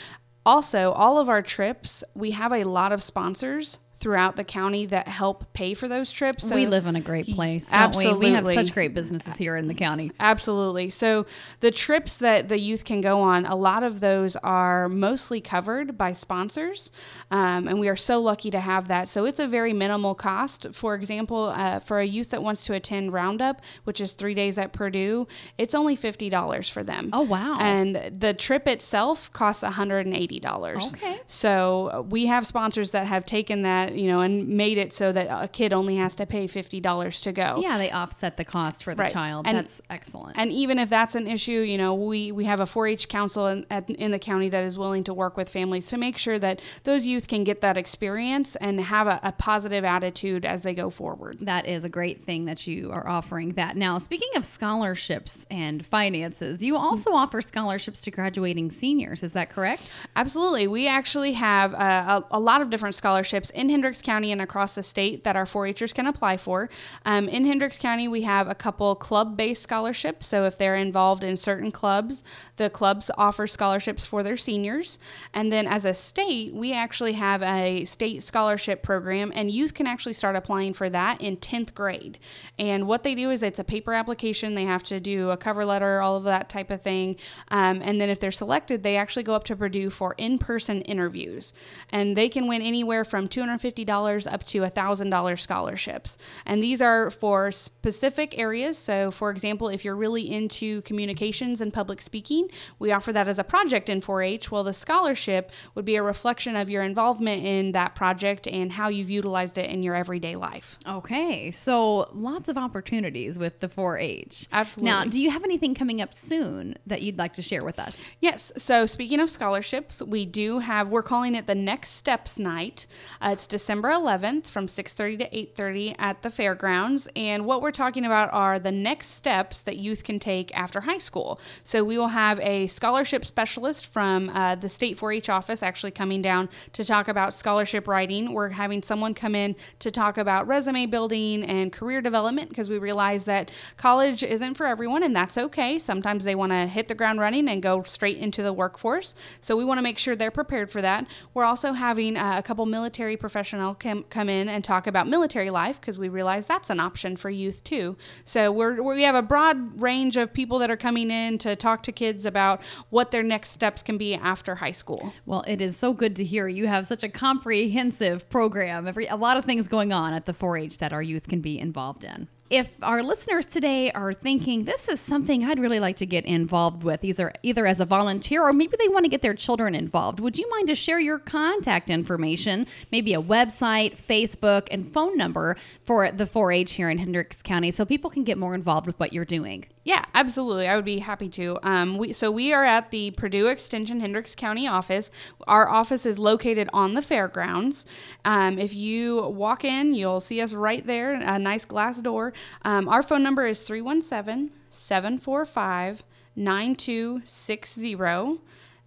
Also, 0.51 0.91
all 0.91 1.17
of 1.17 1.29
our 1.29 1.43
trips, 1.43 2.03
we 2.13 2.33
have 2.33 2.53
a 2.53 2.65
lot 2.65 2.91
of 2.91 3.05
sponsors 3.05 3.79
throughout 4.01 4.35
the 4.37 4.45
county 4.45 4.87
that 4.87 5.07
help 5.07 5.53
pay 5.53 5.75
for 5.75 5.87
those 5.87 6.11
trips. 6.11 6.49
So 6.49 6.55
we 6.55 6.65
live 6.65 6.87
in 6.87 6.97
a 6.97 7.01
great 7.03 7.27
place, 7.27 7.69
don't 7.69 7.95
we? 7.95 8.15
We 8.15 8.33
have 8.33 8.47
such 8.47 8.73
great 8.73 8.95
businesses 8.95 9.37
here 9.37 9.57
in 9.57 9.69
the 9.69 9.75
county. 9.75 10.11
Absolutely. 10.19 10.89
So 10.89 11.27
the 11.61 11.71
trips 11.71 12.17
that 12.17 12.49
the 12.49 12.59
youth 12.59 12.87
can 12.87 13.03
go 13.03 13.21
on, 13.21 13.45
a 13.45 13.55
lot 13.55 13.83
of 13.83 14.01
those 14.01 14.37
are 14.37 14.89
mostly 14.89 15.43
covered 15.43 15.99
by 15.99 16.13
sponsors, 16.13 16.91
um, 17.31 17.69
and 17.69 17.79
we 17.79 17.89
are 17.89 17.97
so 17.97 18.21
lucky 18.21 18.51
to 18.51 18.61
have 18.61 18.89
that. 18.89 19.09
So 19.11 19.27
it's 19.27 19.39
a 19.39 19.47
very 19.47 19.75
minimal 19.75 20.15
cost. 20.15 20.67
For 20.73 20.95
example, 20.95 21.53
uh, 21.55 21.79
for 21.81 22.01
a 22.01 22.07
youth 22.07 22.31
that 22.31 22.43
wants 22.43 22.65
to 22.65 22.73
attend 22.73 23.13
Roundup, 23.13 23.61
which 23.85 24.01
is 24.01 24.15
three 24.15 24.35
days 24.35 24.57
at 24.57 24.73
Purdue, 24.73 25.29
it's 25.59 25.75
only 25.75 25.95
fifty 25.95 26.31
dollars 26.31 26.71
for 26.71 26.83
them. 26.83 27.11
Oh, 27.13 27.23
wow. 27.23 27.59
And 27.61 28.19
the 28.19 28.33
trip 28.33 28.67
itself 28.67 29.31
costs 29.33 29.63
one 29.63 29.73
hundred 29.73 30.07
and 30.07 30.17
eighty 30.17 30.41
dollars. 30.41 30.95
Okay. 30.95 31.21
So 31.29 32.07
we 32.09 32.27
have 32.27 32.47
sponsors 32.47 32.93
that 32.93 33.07
have 33.07 33.27
taken 33.27 33.63
that, 33.63 33.90
you 33.95 34.07
know, 34.09 34.21
and 34.21 34.49
made 34.49 34.79
it 34.79 34.93
so 34.93 35.13
that 35.13 35.27
a 35.31 35.49
kid 35.49 35.73
only 35.73 35.97
has 35.97 36.15
to 36.17 36.27
pay 36.27 36.47
fifty 36.47 36.81
dollars 36.81 37.21
to 37.23 37.33
go. 37.33 37.59
Yeah, 37.63 37.79
they 37.79 37.91
offset 37.91 38.37
the 38.37 38.45
cost 38.45 38.83
for 38.85 38.95
the 38.95 39.03
Right. 39.03 39.13
child. 39.13 39.47
And- 39.47 39.57
That's 39.59 39.81
excellent. 39.91 40.37
And 40.39 40.51
even 40.53 40.79
if 40.79 40.89
that's 40.91 41.15
an 41.15 41.27
issue, 41.27 41.61
you 41.61 41.79
know, 41.79 41.95
we, 41.95 42.33
we 42.33 42.45
have 42.45 42.61
a 42.61 42.67
4 42.67 42.87
H 42.89 43.09
council 43.09 43.47
in, 43.49 43.67
at, 43.71 43.89
in 43.91 44.11
the 44.11 44.19
county 44.19 44.49
that 44.49 44.65
is 44.65 44.77
willing 44.79 45.05
to 45.05 45.15
work 45.15 45.37
with 45.37 45.49
families 45.49 45.89
to 45.89 45.97
make 45.97 46.17
sure 46.19 46.39
that 46.39 46.61
those 46.85 47.07
youth 47.07 47.29
can 47.29 47.45
get 47.45 47.61
that 47.61 47.77
experience 47.77 48.57
and 48.57 48.81
have 48.81 49.07
a, 49.07 49.21
a 49.23 49.33
positive 49.33 49.85
attitude 49.85 50.45
as 50.45 50.63
they 50.63 50.75
go 50.75 50.91
forward. 50.91 51.37
that 51.41 51.67
is 51.67 51.85
a 51.85 51.89
great 51.89 52.25
thing 52.25 52.45
that 52.47 52.67
you 52.67 52.91
are 52.93 53.09
offering 53.09 53.51
that. 53.55 53.77
Now, 53.77 53.99
speaking 53.99 54.29
of 54.37 54.45
scholarships 54.45 55.45
and 55.51 55.85
finances, 55.85 56.63
you 56.63 56.77
also 56.77 57.11
offer 57.13 57.41
scholarships 57.41 58.03
to 58.03 58.11
graduating 58.11 58.71
seniors. 58.71 59.23
Is 59.23 59.33
that 59.33 59.51
correct? 59.51 59.89
Absolutely. 60.17 60.67
We 60.69 60.87
actually 60.89 61.33
have 61.33 61.75
uh, 61.75 62.23
a, 62.31 62.39
a 62.39 62.41
lot 62.41 62.63
of 62.63 62.71
different 62.71 62.95
scholarships 62.95 63.51
in 63.51 63.69
Hendricks 63.81 64.03
County 64.03 64.31
and 64.31 64.43
across 64.43 64.75
the 64.75 64.83
state 64.83 65.25
that 65.25 65.37
our 65.37 65.47
4 65.47 65.69
Hers 65.69 65.95
can 65.95 66.07
apply 66.07 66.37
for. 66.37 66.69
Um, 67.07 67.31
in 67.31 67.47
Hendricks 67.47 67.79
County, 67.79 68.09
we 68.09 68.21
have 68.23 68.47
a 68.47 68.55
couple 68.55 68.95
club 68.95 69.39
based 69.39 69.63
scholarships. 69.63 70.27
So 70.27 70.45
if 70.45 70.59
they're 70.59 70.75
involved 70.75 71.25
in 71.25 71.39
certain 71.39 71.73
clubs, 71.73 72.23
the 72.57 72.69
clubs 72.69 73.11
offer 73.17 73.47
scholarships 73.47 74.05
for 74.05 74.23
their 74.23 74.37
seniors. 74.37 74.99
And 75.33 75.51
then 75.51 75.67
as 75.67 75.87
a 75.87 75.95
state, 75.95 76.53
we 76.53 76.75
actually 76.75 77.15
have 77.15 77.43
a 77.43 77.87
state 77.87 78.23
scholarship 78.23 78.83
program, 78.83 79.33
and 79.35 79.51
youth 79.51 79.73
can 79.73 79.87
actually 79.87 80.13
start 80.13 80.37
applying 80.37 80.75
for 80.75 80.91
that 80.91 81.23
in 81.23 81.39
10th 81.39 81.73
grade. 81.73 82.19
And 82.59 82.87
what 82.87 83.03
they 83.03 83.15
do 83.15 83.31
is 83.31 83.43
it's 83.43 83.59
a 83.59 83.65
paper 83.65 83.95
application, 83.95 84.57
they 84.57 84.67
have 84.67 84.83
to 84.83 85.01
do 85.01 85.31
a 85.31 85.39
cover 85.39 85.65
letter, 85.65 86.03
all 86.03 86.17
of 86.17 86.25
that 86.25 86.51
type 86.51 86.71
of 86.71 86.83
thing. 86.83 87.17
Um, 87.49 87.81
and 87.83 87.99
then 87.99 88.11
if 88.11 88.21
they're 88.21 88.31
selected, 88.31 88.83
they 88.83 88.97
actually 88.97 89.23
go 89.23 89.33
up 89.33 89.45
to 89.45 89.57
Purdue 89.57 89.89
for 89.89 90.15
in 90.19 90.39
person 90.39 90.83
interviews. 90.83 91.55
And 91.89 92.15
they 92.15 92.29
can 92.29 92.47
win 92.47 92.61
anywhere 92.61 93.05
from 93.05 93.27
$250 93.27 93.70
up 93.79 94.45
to 94.45 94.61
$1,000 94.61 95.41
scholarships. 95.41 96.19
And 96.47 96.63
these 96.63 96.81
are 96.83 97.11
for 97.11 97.51
specific 97.53 98.39
areas. 98.39 98.79
So, 98.79 99.11
for 99.11 99.31
example, 99.31 99.69
if 99.69 99.85
you're 99.85 99.97
really 99.97 100.31
into 100.31 100.83
communications 100.83 101.61
and 101.61 101.73
public 101.73 102.01
speaking, 102.01 102.49
we 102.79 102.93
offer 102.93 103.13
that 103.13 103.29
as 103.29 103.39
a 103.39 103.45
project 103.45 103.89
in 103.89 104.01
4 104.01 104.23
H. 104.23 104.51
Well, 104.51 104.65
the 104.65 104.73
scholarship 104.73 105.51
would 105.75 105.85
be 105.85 105.97
a 105.97 106.03
reflection 106.03 106.57
of 106.57 106.71
your 106.71 106.83
involvement 106.83 107.45
in 107.45 107.73
that 107.73 107.95
project 107.95 108.47
and 108.47 108.73
how 108.73 108.89
you've 108.89 109.11
utilized 109.11 109.59
it 109.59 109.71
in 109.71 109.83
your 109.83 109.95
everyday 109.95 110.37
life. 110.37 110.79
Okay, 110.87 111.51
so 111.51 112.11
lots 112.13 112.49
of 112.49 112.57
opportunities 112.57 113.39
with 113.39 113.61
the 113.61 113.69
4 113.69 113.99
H. 113.99 114.47
Absolutely. 114.53 114.91
Now, 114.91 115.05
do 115.05 115.21
you 115.21 115.31
have 115.31 115.45
anything 115.45 115.75
coming 115.75 116.01
up 116.01 116.15
soon 116.15 116.77
that 116.87 117.03
you'd 117.03 117.19
like 117.19 117.35
to 117.35 117.43
share 117.43 117.65
with 117.65 117.79
us? 117.79 118.01
Yes. 118.21 118.53
So 118.57 118.87
speaking 118.87 119.21
of 119.21 119.31
scholarships, 119.31 120.03
we 120.03 120.27
do 120.27 120.59
have. 120.59 120.89
We're 120.89 121.03
calling 121.03 121.35
it 121.35 121.47
the 121.47 121.55
Next 121.55 121.91
Steps 121.91 122.39
Night. 122.39 122.87
Uh, 123.21 123.31
it's 123.33 123.47
December 123.61 123.91
11th 123.91 124.47
from 124.47 124.69
6:30 124.69 125.19
to 125.19 125.37
8:30 125.37 125.95
at 125.99 126.23
the 126.23 126.31
fairgrounds, 126.31 127.07
and 127.15 127.45
what 127.45 127.61
we're 127.61 127.71
talking 127.71 128.07
about 128.07 128.33
are 128.33 128.59
the 128.59 128.73
next 128.73 129.09
steps 129.09 129.61
that 129.61 129.77
youth 129.77 130.03
can 130.03 130.19
take 130.19 130.51
after 130.57 130.81
high 130.81 130.97
school. 130.97 131.39
So 131.63 131.85
we 131.85 131.99
will 131.99 132.09
have 132.09 132.41
a 132.41 132.69
scholarship 132.69 133.23
specialist 133.23 133.87
from 133.87 134.31
uh, 134.31 134.55
the 134.55 134.71
state 134.71 134.97
4-H 134.97 135.29
office 135.29 135.63
actually 135.63 135.91
coming 135.91 136.23
down 136.23 136.49
to 136.73 136.87
talk 136.87 137.07
about 137.07 137.35
scholarship 137.35 137.87
writing. 137.87 138.33
We're 138.33 138.49
having 138.49 138.83
someone 138.83 139.13
come 139.13 139.35
in 139.35 139.57
to 139.81 139.91
talk 139.91 140.17
about 140.17 140.49
resume 140.49 140.87
building 140.87 141.45
and 141.45 141.71
career 141.71 142.01
development 142.01 142.49
because 142.49 142.71
we 142.71 142.79
realize 142.79 143.27
that 143.27 143.51
college 143.77 144.23
isn't 144.23 144.55
for 144.55 144.65
everyone, 144.65 145.03
and 145.03 145.15
that's 145.15 145.37
okay. 145.37 145.79
Sometimes 145.79 146.25
they 146.25 146.35
want 146.35 146.53
to 146.53 146.67
hit 146.67 146.89
the 146.89 146.95
ground 146.95 147.21
running 147.21 147.47
and 147.47 147.63
go 147.63 147.83
straight 147.83 148.17
into 148.17 148.43
the 148.43 148.55
workforce. 148.55 149.15
So 149.43 149.55
we 149.55 149.67
want 149.67 149.77
to 149.77 149.83
make 149.83 149.99
sure 149.99 150.17
they're 150.17 150.31
prepared 150.31 150.71
for 150.71 150.81
that. 150.81 151.07
We're 151.35 151.45
also 151.45 151.75
having 151.75 152.17
uh, 152.17 152.39
a 152.39 152.43
couple 152.43 152.65
military 152.65 153.19
professional 153.51 153.75
come, 153.75 154.05
come 154.11 154.29
in 154.29 154.49
and 154.49 154.63
talk 154.63 154.87
about 154.87 155.09
military 155.09 155.51
life 155.51 155.81
because 155.81 155.99
we 155.99 156.09
realize 156.09 156.47
that's 156.47 156.71
an 156.71 156.79
option 156.79 157.17
for 157.17 157.31
youth 157.31 157.65
too. 157.65 157.97
So 158.25 158.53
we're, 158.53 158.81
we 158.83 159.03
have 159.03 159.15
a 159.15 159.23
broad 159.23 159.81
range 159.81 160.17
of 160.17 160.33
people 160.33 160.59
that 160.61 160.71
are 160.71 160.77
coming 160.77 161.11
in 161.11 161.39
to 161.39 161.57
talk 161.57 161.83
to 161.85 161.93
kids 161.93 162.27
about 162.27 162.63
what 162.91 163.11
their 163.11 163.23
next 163.23 163.51
steps 163.51 163.83
can 163.83 163.99
be 163.99 164.15
after 164.15 164.55
high 164.55 164.73
school. 164.73 165.13
Well, 165.27 165.45
it 165.49 165.61
is 165.61 165.77
so 165.77 165.93
good 165.93 166.15
to 166.17 166.25
hear 166.25 166.47
you 166.47 166.69
have 166.69 166.87
such 166.87 167.03
a 167.03 167.09
comprehensive 167.09 168.29
program. 168.29 168.87
Every 168.87 169.07
a 169.07 169.17
lot 169.17 169.37
of 169.37 169.45
things 169.45 169.67
going 169.67 169.93
on 169.93 170.13
at 170.13 170.27
the 170.27 170.33
4-H 170.33 170.79
that 170.79 170.93
our 170.93 171.03
youth 171.03 171.27
can 171.27 171.41
be 171.41 171.59
involved 171.59 172.05
in. 172.05 172.29
If 172.51 172.73
our 172.83 173.05
listeners 173.05 173.47
today 173.47 173.93
are 173.93 174.13
thinking 174.13 174.65
this 174.65 174.89
is 174.89 174.99
something 174.99 175.45
I'd 175.45 175.61
really 175.61 175.79
like 175.79 175.95
to 175.99 176.07
get 176.07 176.25
involved 176.25 176.83
with, 176.83 177.05
either 177.05 177.33
either 177.45 177.65
as 177.65 177.79
a 177.79 177.85
volunteer 177.85 178.43
or 178.43 178.53
maybe 178.53 178.77
they 178.77 178.89
want 178.89 179.05
to 179.05 179.09
get 179.09 179.23
their 179.23 179.35
children 179.35 179.77
involved, 179.77 180.19
would 180.19 180.37
you 180.37 180.51
mind 180.51 180.67
to 180.67 180.75
share 180.75 180.99
your 180.99 181.21
contact 181.21 181.91
information, 181.91 182.67
maybe 182.91 183.15
a 183.15 183.23
website, 183.23 183.97
Facebook, 183.97 184.67
and 184.73 184.93
phone 184.93 185.17
number 185.17 185.57
for 185.85 186.11
the 186.11 186.27
4-H 186.27 186.73
here 186.73 186.91
in 186.91 186.99
Hendricks 186.99 187.41
County, 187.41 187.71
so 187.71 187.85
people 187.85 188.11
can 188.11 188.25
get 188.25 188.37
more 188.37 188.57
involved 188.57 188.89
with 188.89 188.99
what 188.99 189.13
you're 189.13 189.25
doing? 189.25 189.67
Yeah, 189.83 190.05
absolutely. 190.15 190.69
I 190.69 190.77
would 190.77 190.85
be 190.85 190.99
happy 190.99 191.31
to. 191.31 191.59
Um, 191.63 191.97
we 191.97 192.13
so 192.13 192.31
we 192.31 192.53
are 192.53 192.67
at 192.67 192.91
the 192.91 193.13
Purdue 193.13 193.47
Extension 193.47 194.01
Hendricks 194.01 194.35
County 194.35 194.69
office. 194.69 195.11
Our 195.47 195.71
office 195.71 196.05
is 196.05 196.19
located 196.19 196.69
on 196.75 196.93
the 196.93 197.01
fairgrounds. 197.01 197.87
Um, 198.25 198.59
if 198.59 198.75
you 198.75 199.27
walk 199.29 199.65
in, 199.65 199.95
you'll 199.95 200.21
see 200.21 200.43
us 200.43 200.53
right 200.53 200.87
there, 200.87 201.15
a 201.15 201.39
nice 201.39 201.65
glass 201.65 202.03
door. 202.03 202.35
Um, 202.63 202.89
our 202.89 203.03
phone 203.03 203.23
number 203.23 203.47
is 203.47 203.63
317 203.63 204.51
745 204.69 206.03
9260. 206.37 208.41